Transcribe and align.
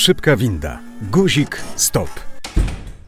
Szybka 0.00 0.36
winda. 0.36 0.78
Guzik 1.02 1.62
stop. 1.76 2.10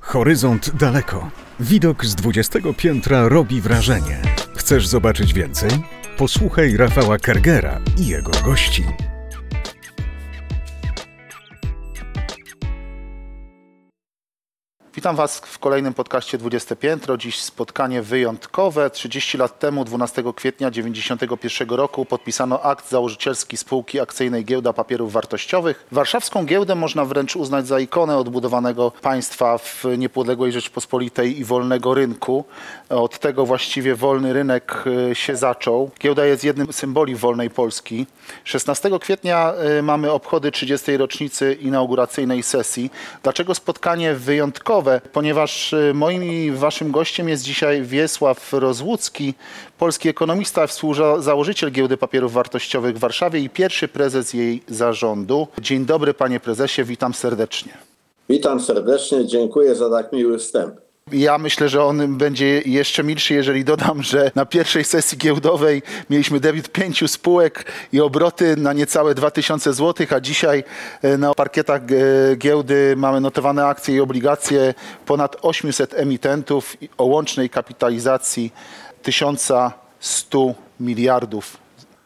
Horyzont 0.00 0.76
daleko. 0.76 1.30
Widok 1.60 2.04
z 2.04 2.14
20 2.14 2.58
piętra 2.76 3.28
robi 3.28 3.60
wrażenie. 3.60 4.22
Chcesz 4.56 4.86
zobaczyć 4.86 5.32
więcej? 5.34 5.70
Posłuchaj 6.18 6.76
Rafała 6.76 7.18
Kergera 7.18 7.80
i 7.98 8.06
jego 8.06 8.32
gości. 8.44 8.84
Witam 14.94 15.16
Was 15.16 15.38
w 15.38 15.58
kolejnym 15.58 15.94
podcaście 15.94 16.38
20 16.38 16.76
Piętro. 16.76 17.16
Dziś 17.16 17.42
spotkanie 17.42 18.02
wyjątkowe. 18.02 18.90
30 18.90 19.38
lat 19.38 19.58
temu, 19.58 19.84
12 19.84 20.22
kwietnia 20.36 20.70
1991 20.70 21.76
roku, 21.76 22.04
podpisano 22.04 22.62
akt 22.62 22.90
założycielski 22.90 23.56
spółki 23.56 24.00
akcyjnej 24.00 24.44
Giełda 24.44 24.72
Papierów 24.72 25.12
Wartościowych. 25.12 25.86
Warszawską 25.92 26.44
giełdę 26.44 26.74
można 26.74 27.04
wręcz 27.04 27.36
uznać 27.36 27.66
za 27.66 27.80
ikonę 27.80 28.16
odbudowanego 28.16 28.90
państwa 29.02 29.58
w 29.58 29.84
niepodległej 29.98 30.52
Rzeczpospolitej 30.52 31.40
i 31.40 31.44
wolnego 31.44 31.94
rynku. 31.94 32.44
Od 32.88 33.18
tego 33.18 33.46
właściwie 33.46 33.94
wolny 33.94 34.32
rynek 34.32 34.84
y, 35.10 35.14
się 35.14 35.36
zaczął. 35.36 35.90
Giełda 36.00 36.24
jest 36.24 36.44
jednym 36.44 36.72
z 36.72 36.76
symboli 36.76 37.14
wolnej 37.14 37.50
Polski. 37.50 38.06
16 38.44 38.90
kwietnia 39.00 39.52
y, 39.78 39.82
mamy 39.82 40.10
obchody 40.10 40.50
30. 40.50 40.96
rocznicy 40.96 41.54
inauguracyjnej 41.60 42.42
sesji. 42.42 42.90
Dlaczego 43.22 43.54
spotkanie 43.54 44.14
wyjątkowe? 44.14 44.81
Ponieważ 45.12 45.72
y, 45.72 45.92
moim 45.94 46.24
i 46.24 46.50
waszym 46.50 46.90
gościem 46.90 47.28
jest 47.28 47.42
dzisiaj 47.44 47.82
Wiesław 47.82 48.52
Rozłucki, 48.52 49.34
polski 49.78 50.08
ekonomista, 50.08 50.66
współzałożyciel 50.66 51.70
Giełdy 51.70 51.96
Papierów 51.96 52.32
Wartościowych 52.32 52.96
w 52.96 52.98
Warszawie 52.98 53.40
i 53.40 53.50
pierwszy 53.50 53.88
prezes 53.88 54.34
jej 54.34 54.62
zarządu. 54.68 55.48
Dzień 55.60 55.86
dobry 55.86 56.14
panie 56.14 56.40
prezesie, 56.40 56.84
witam 56.84 57.14
serdecznie. 57.14 57.72
Witam 58.28 58.60
serdecznie, 58.60 59.26
dziękuję 59.26 59.74
za 59.74 59.90
tak 59.90 60.12
miły 60.12 60.38
wstęp. 60.38 60.91
Ja 61.10 61.38
myślę, 61.38 61.68
że 61.68 61.84
on 61.84 62.18
będzie 62.18 62.62
jeszcze 62.66 63.04
milszy, 63.04 63.34
jeżeli 63.34 63.64
dodam, 63.64 64.02
że 64.02 64.30
na 64.34 64.46
pierwszej 64.46 64.84
sesji 64.84 65.18
giełdowej 65.18 65.82
mieliśmy 66.10 66.40
debiut 66.40 66.68
pięciu 66.68 67.08
spółek 67.08 67.64
i 67.92 68.00
obroty 68.00 68.56
na 68.56 68.72
niecałe 68.72 69.14
2000 69.14 69.72
zł, 69.72 70.06
a 70.10 70.20
dzisiaj 70.20 70.64
e, 71.02 71.18
na 71.18 71.34
parkietach 71.34 71.82
e, 71.82 72.36
giełdy 72.36 72.94
mamy 72.96 73.20
notowane 73.20 73.66
akcje 73.66 73.94
i 73.94 74.00
obligacje 74.00 74.74
ponad 75.06 75.36
800 75.42 75.94
emitentów 75.94 76.76
o 76.98 77.04
łącznej 77.04 77.50
kapitalizacji 77.50 78.52
1100 79.02 80.54
miliardów. 80.80 81.56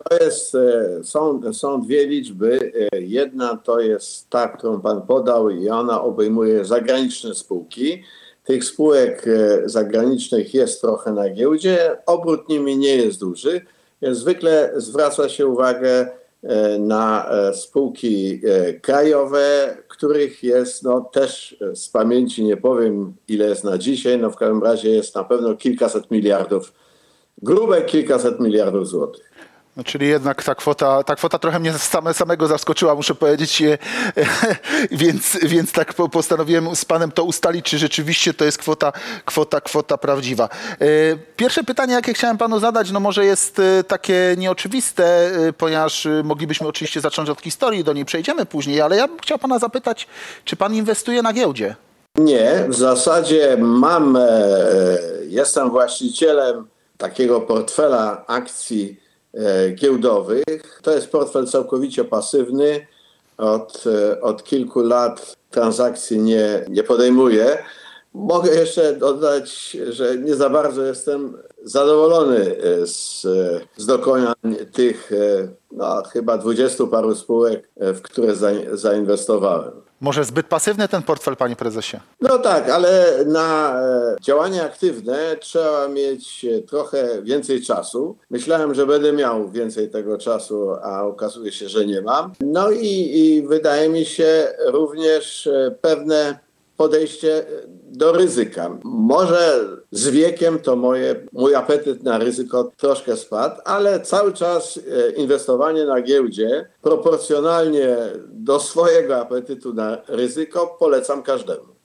To 0.09 0.25
jest, 0.25 0.55
e, 0.55 1.05
są, 1.05 1.53
są 1.53 1.83
dwie 1.83 2.07
liczby. 2.07 2.73
Jedna 2.93 3.57
to 3.57 3.81
jest 3.81 4.31
ta, 4.31 4.49
którą 4.49 4.81
Pan 4.81 5.03
podał 5.03 5.51
i 5.51 5.69
ona 5.69 6.03
obejmuje 6.03 6.65
zagraniczne 6.65 7.35
spółki 7.35 8.03
tych 8.47 8.65
spółek 8.65 9.27
e, 9.27 9.69
zagranicznych 9.69 10.55
jest 10.55 10.81
trochę 10.81 11.13
na 11.13 11.31
giełdzie, 11.31 11.97
obrót 12.07 12.49
nimi 12.49 12.79
nie 12.79 12.97
jest 12.97 13.21
duży. 13.21 13.61
Zwykle 14.03 14.73
zwraca 14.77 15.29
się 15.29 15.47
uwagę 15.47 16.09
e, 16.43 16.79
na 16.79 17.31
e, 17.31 17.55
spółki 17.55 18.41
krajowe, 18.83 19.77
których 19.89 20.43
jest 20.43 20.83
no, 20.83 21.01
też 21.01 21.57
z 21.75 21.89
pamięci 21.89 22.45
nie 22.45 22.57
powiem 22.57 23.15
ile 23.29 23.49
jest 23.49 23.65
na 23.65 23.79
dzisiaj, 23.79 24.19
no 24.19 24.31
w 24.31 24.37
każdym 24.37 24.63
razie 24.63 24.91
jest 24.91 25.15
na 25.15 25.25
pewno 25.25 25.55
kilkaset 25.55 26.11
miliardów, 26.11 26.73
grube 27.43 27.83
kilkaset 27.83 28.41
miliardów 28.41 28.89
złotych. 28.89 29.31
No, 29.77 29.85
czyli 29.85 30.09
jednak 30.09 30.45
ta 30.45 30.55
kwota, 30.55 31.03
ta 31.03 31.17
kwota 31.17 31.39
trochę 31.39 31.59
mnie 31.59 31.73
same, 31.73 32.15
samego 32.15 32.47
zaskoczyła, 32.47 32.95
muszę 32.95 33.15
powiedzieć, 33.15 33.63
więc, 34.91 35.39
więc 35.43 35.73
tak 35.73 35.95
postanowiłem 35.95 36.77
z 36.77 36.85
panem 36.85 37.13
to 37.13 37.25
ustalić, 37.25 37.67
czy 37.67 37.79
rzeczywiście 37.79 38.35
to 38.35 38.45
jest 38.45 38.59
kwota, 38.59 38.93
kwota, 39.25 39.61
kwota 39.61 39.99
prawdziwa. 39.99 40.49
E, 40.81 40.87
pierwsze 41.37 41.65
pytanie, 41.65 41.95
jakie 41.95 42.15
chciałem 42.15 42.39
panu 42.39 42.59
zadać, 42.59 42.91
no 42.91 43.01
może 43.01 43.25
jest 43.25 43.59
e, 43.59 43.85
takie 43.85 44.35
nieoczywiste, 44.39 45.05
e, 45.49 45.53
ponieważ 45.53 46.09
moglibyśmy 46.25 46.69
oczywiście 46.69 47.01
zacząć 47.01 47.31
od 47.31 47.41
historii, 47.41 47.85
do 47.85 47.93
niej 47.93 48.05
przejdziemy 48.05 48.47
później, 48.47 48.81
ale 48.81 48.97
ja 48.97 49.09
bym 49.09 49.19
chciał 49.19 49.39
pana 49.39 49.59
zapytać, 49.59 50.09
czy 50.45 50.57
pan 50.57 50.75
inwestuje 50.75 51.23
na 51.23 51.33
giełdzie? 51.33 51.77
Nie, 52.19 52.65
w 52.69 52.75
zasadzie 52.75 53.57
mam, 53.61 54.19
jestem 55.29 55.71
właścicielem 55.71 56.67
takiego 56.99 57.41
portfela 57.41 58.25
akcji 58.27 58.97
E, 58.97 59.06
giełdowych. 59.75 60.81
To 60.83 60.95
jest 60.95 61.11
portfel 61.11 61.47
całkowicie 61.47 62.05
pasywny. 62.05 62.87
Od, 63.39 63.85
e, 63.87 64.21
od 64.21 64.45
kilku 64.45 64.81
lat 64.81 65.37
transakcji 65.51 66.19
nie, 66.19 66.65
nie 66.69 66.83
podejmuję. 66.83 67.59
Mogę 68.15 68.55
jeszcze 68.55 68.93
dodać, 68.93 69.77
że 69.89 70.19
nie 70.19 70.35
za 70.35 70.51
bardzo 70.51 70.83
jestem 70.83 71.39
zadowolony 71.65 72.57
e, 72.59 72.87
z, 72.87 73.23
z 73.77 73.87
dokonań 73.87 74.35
tych 74.73 75.11
no, 75.73 76.03
chyba 76.03 76.39
dwudziestu 76.39 76.89
paru 76.89 77.15
spółek, 77.15 77.69
w 77.77 78.01
które 78.01 78.35
zainwestowałem. 78.73 79.86
Może 80.01 80.25
zbyt 80.25 80.47
pasywny 80.47 80.89
ten 80.89 81.03
portfel, 81.03 81.37
panie 81.37 81.57
prezesie? 81.57 81.97
No 82.21 82.39
tak, 82.39 82.71
ale 82.71 83.25
na 83.27 83.81
e, 83.83 84.17
działania 84.23 84.65
aktywne 84.65 85.37
trzeba 85.41 85.89
mieć 85.89 86.45
e, 86.45 86.63
trochę 86.63 87.23
więcej 87.23 87.63
czasu. 87.63 88.17
Myślałem, 88.31 88.75
że 88.75 88.87
będę 88.87 89.13
miał 89.13 89.51
więcej 89.51 89.91
tego 89.91 90.19
czasu, 90.19 90.71
a 90.83 91.03
okazuje 91.03 91.53
się, 91.53 91.69
że 91.69 91.87
nie 91.87 92.03
mam. 92.03 92.33
No 92.41 92.71
i, 92.71 93.19
i 93.19 93.43
wydaje 93.43 93.89
mi 93.89 94.05
się 94.05 94.49
również 94.67 95.47
e, 95.47 95.75
pewne 95.81 96.39
podejście 96.77 97.45
do 97.97 98.13
ryzyka. 98.13 98.79
Może 98.85 99.69
z 99.91 100.09
wiekiem 100.09 100.59
to 100.59 100.77
moje, 100.77 101.27
mój 101.33 101.55
apetyt 101.55 102.03
na 102.03 102.19
ryzyko 102.19 102.73
troszkę 102.77 103.17
spadł, 103.17 103.61
ale 103.65 104.01
cały 104.01 104.33
czas 104.33 104.81
e, 104.93 105.11
inwestowanie 105.11 105.85
na 105.85 106.03
giełdzie 106.03 106.69
proporcjonalnie 106.83 107.97
do 108.29 108.61
swojego 108.61 109.17
apetytu 109.21 109.75
na 109.75 109.99
ryzyko 110.09 110.77
polecam 110.79 111.23
każdemu 111.23 111.76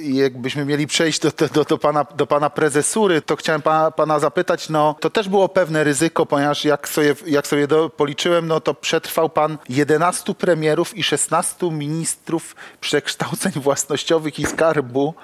jakbyśmy 0.00 0.64
mieli 0.64 0.86
przejść 0.86 1.20
do, 1.20 1.30
do, 1.52 1.64
do, 1.64 1.78
pana, 1.78 2.06
do 2.16 2.26
pana 2.26 2.50
prezesury, 2.50 3.22
to 3.22 3.36
chciałem 3.36 3.62
pana, 3.62 3.90
pana 3.90 4.18
zapytać, 4.18 4.68
no 4.68 4.96
to 5.00 5.10
też 5.10 5.28
było 5.28 5.48
pewne 5.48 5.84
ryzyko, 5.84 6.26
ponieważ 6.26 6.64
jak 6.64 6.88
sobie, 6.88 7.14
jak 7.26 7.46
sobie 7.46 7.66
do, 7.66 7.90
policzyłem, 7.90 8.46
no 8.46 8.60
to 8.60 8.74
przetrwał 8.74 9.28
pan 9.28 9.58
11 9.68 10.34
premierów 10.34 10.96
i 10.96 11.02
16 11.02 11.70
ministrów 11.70 12.56
przekształceń 12.80 13.52
własnościowych 13.68 14.38
i 14.38 14.46
skarbu. 14.46 15.14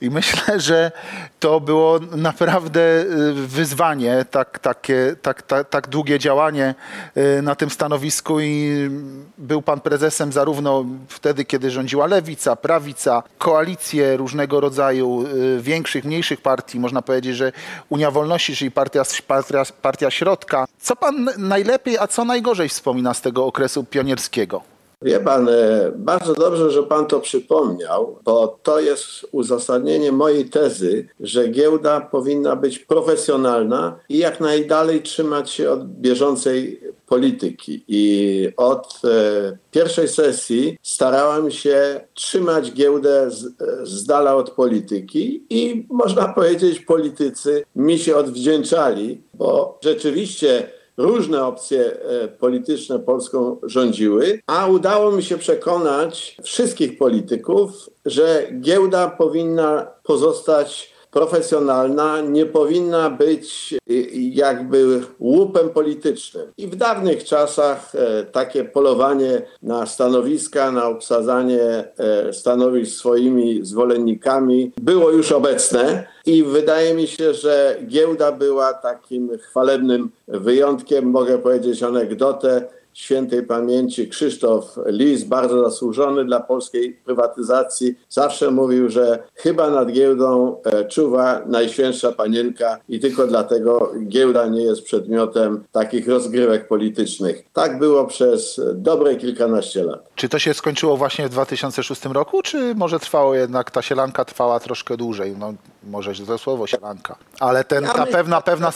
I 0.00 0.10
myślę, 0.10 0.60
że 0.60 0.92
to 1.40 1.60
było 1.60 1.98
naprawdę 1.98 2.80
y, 2.80 3.32
wyzwanie, 3.32 4.24
tak, 4.30 4.58
takie, 4.58 5.16
tak, 5.22 5.42
tak, 5.42 5.68
tak 5.68 5.88
długie 5.88 6.18
działanie 6.18 6.74
y, 7.16 7.42
na 7.42 7.54
tym 7.54 7.70
stanowisku. 7.70 8.40
I 8.40 8.90
był 9.38 9.62
pan 9.62 9.80
prezesem 9.80 10.32
zarówno 10.32 10.84
wtedy, 11.08 11.44
kiedy 11.44 11.70
rządziła 11.70 12.06
lewica, 12.06 12.56
prawica, 12.56 13.22
koalicje, 13.38 14.03
różnego 14.16 14.60
rodzaju 14.60 15.24
y, 15.26 15.62
większych, 15.62 16.04
mniejszych 16.04 16.40
partii. 16.40 16.80
Można 16.80 17.02
powiedzieć, 17.02 17.36
że 17.36 17.52
Unia 17.88 18.10
Wolności, 18.10 18.56
czyli 18.56 18.70
partia, 18.70 19.02
partia, 19.26 19.62
partia 19.82 20.10
środka. 20.10 20.64
Co 20.80 20.96
pan 20.96 21.30
najlepiej, 21.38 21.98
a 21.98 22.06
co 22.06 22.24
najgorzej 22.24 22.68
wspomina 22.68 23.14
z 23.14 23.20
tego 23.20 23.46
okresu 23.46 23.84
pionierskiego? 23.84 24.73
Wie 25.04 25.20
pan, 25.20 25.48
e, 25.48 25.92
bardzo 25.96 26.34
dobrze, 26.34 26.70
że 26.70 26.82
pan 26.82 27.06
to 27.06 27.20
przypomniał, 27.20 28.18
bo 28.24 28.58
to 28.62 28.80
jest 28.80 29.26
uzasadnienie 29.32 30.12
mojej 30.12 30.44
tezy, 30.44 31.08
że 31.20 31.48
giełda 31.48 32.00
powinna 32.00 32.56
być 32.56 32.78
profesjonalna 32.78 33.98
i 34.08 34.18
jak 34.18 34.40
najdalej 34.40 35.02
trzymać 35.02 35.50
się 35.50 35.70
od 35.70 35.86
bieżącej 35.86 36.80
polityki. 37.06 37.84
I 37.88 38.48
od 38.56 39.00
e, 39.04 39.58
pierwszej 39.70 40.08
sesji 40.08 40.78
starałem 40.82 41.50
się 41.50 42.00
trzymać 42.14 42.72
giełdę 42.72 43.30
z, 43.30 43.54
z 43.82 44.06
dala 44.06 44.36
od 44.36 44.50
polityki 44.50 45.46
i 45.50 45.86
można 45.90 46.28
powiedzieć, 46.28 46.80
politycy 46.80 47.64
mi 47.76 47.98
się 47.98 48.16
odwdzięczali, 48.16 49.22
bo 49.34 49.78
rzeczywiście 49.82 50.68
różne 50.96 51.44
opcje 51.44 52.02
e, 52.02 52.28
polityczne 52.28 52.98
Polską 52.98 53.56
rządziły, 53.62 54.40
a 54.46 54.66
udało 54.66 55.12
mi 55.12 55.22
się 55.22 55.38
przekonać 55.38 56.36
wszystkich 56.42 56.98
polityków, 56.98 57.90
że 58.06 58.46
giełda 58.60 59.10
powinna 59.10 59.86
pozostać 60.02 60.93
profesjonalna 61.14 62.20
nie 62.20 62.46
powinna 62.46 63.10
być 63.10 63.74
y, 63.90 64.06
jakby 64.14 65.02
łupem 65.20 65.68
politycznym. 65.68 66.46
I 66.58 66.66
w 66.66 66.76
dawnych 66.76 67.24
czasach 67.24 67.92
e, 67.94 68.24
takie 68.24 68.64
polowanie 68.64 69.42
na 69.62 69.86
stanowiska, 69.86 70.72
na 70.72 70.86
obsadzanie 70.88 71.62
e, 71.98 72.32
stanowisk 72.32 72.96
swoimi 72.96 73.64
zwolennikami 73.64 74.72
było 74.80 75.10
już 75.10 75.32
obecne. 75.32 76.06
I 76.26 76.42
wydaje 76.42 76.94
mi 76.94 77.06
się, 77.06 77.34
że 77.34 77.76
giełda 77.86 78.32
była 78.32 78.72
takim 78.72 79.38
chwalebnym 79.38 80.10
wyjątkiem. 80.28 81.04
Mogę 81.04 81.38
powiedzieć 81.38 81.82
anegdotę 81.82 82.68
świętej 82.94 83.42
pamięci 83.42 84.08
Krzysztof 84.08 84.78
Lis, 84.86 85.24
bardzo 85.24 85.64
zasłużony 85.64 86.24
dla 86.24 86.40
polskiej 86.40 86.92
prywatyzacji, 87.04 87.94
zawsze 88.08 88.50
mówił, 88.50 88.88
że 88.88 89.22
chyba 89.34 89.70
nad 89.70 89.92
giełdą 89.92 90.56
e, 90.64 90.84
czuwa 90.84 91.40
Najświętsza 91.46 92.12
Panienka 92.12 92.78
i 92.88 93.00
tylko 93.00 93.26
dlatego 93.26 93.92
giełda 94.08 94.46
nie 94.46 94.62
jest 94.62 94.82
przedmiotem 94.82 95.64
takich 95.72 96.08
rozgrywek 96.08 96.68
politycznych. 96.68 97.44
Tak 97.52 97.78
było 97.78 98.06
przez 98.06 98.60
dobre 98.74 99.16
kilkanaście 99.16 99.84
lat. 99.84 100.10
Czy 100.14 100.28
to 100.28 100.38
się 100.38 100.54
skończyło 100.54 100.96
właśnie 100.96 101.26
w 101.26 101.30
2006 101.30 102.04
roku, 102.04 102.42
czy 102.42 102.74
może 102.74 103.00
trwało 103.00 103.34
jednak, 103.34 103.70
ta 103.70 103.82
sielanka 103.82 104.24
trwała 104.24 104.60
troszkę 104.60 104.96
dłużej? 104.96 105.34
No, 105.38 105.54
może 105.86 106.14
to 106.26 106.38
słowo 106.38 106.66
sielanka. 106.66 107.16
Ale 107.40 107.64
ten, 107.64 107.84
ta 107.84 108.06
pewna, 108.06 108.40
pewna, 108.40 108.72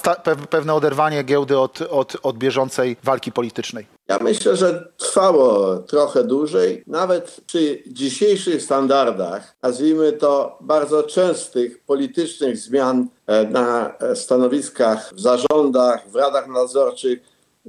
pewne 0.50 0.74
oderwanie 0.74 1.22
giełdy 1.22 1.58
od, 1.58 1.82
od, 1.82 2.16
od 2.22 2.38
bieżącej 2.38 2.96
walki 3.04 3.32
politycznej. 3.32 3.86
Ja 4.08 4.18
myślę, 4.20 4.56
że 4.56 4.88
trwało 4.96 5.76
trochę 5.76 6.24
dłużej. 6.24 6.84
Nawet 6.86 7.40
przy 7.46 7.82
dzisiejszych 7.86 8.62
standardach, 8.62 9.56
nazwijmy 9.62 10.12
to 10.12 10.58
bardzo 10.60 11.02
częstych 11.02 11.84
politycznych 11.84 12.56
zmian 12.56 13.08
e, 13.26 13.44
na 13.44 13.94
stanowiskach 14.14 15.14
w 15.14 15.20
zarządach, 15.20 16.10
w 16.10 16.14
radach 16.14 16.48
nadzorczych, 16.48 17.18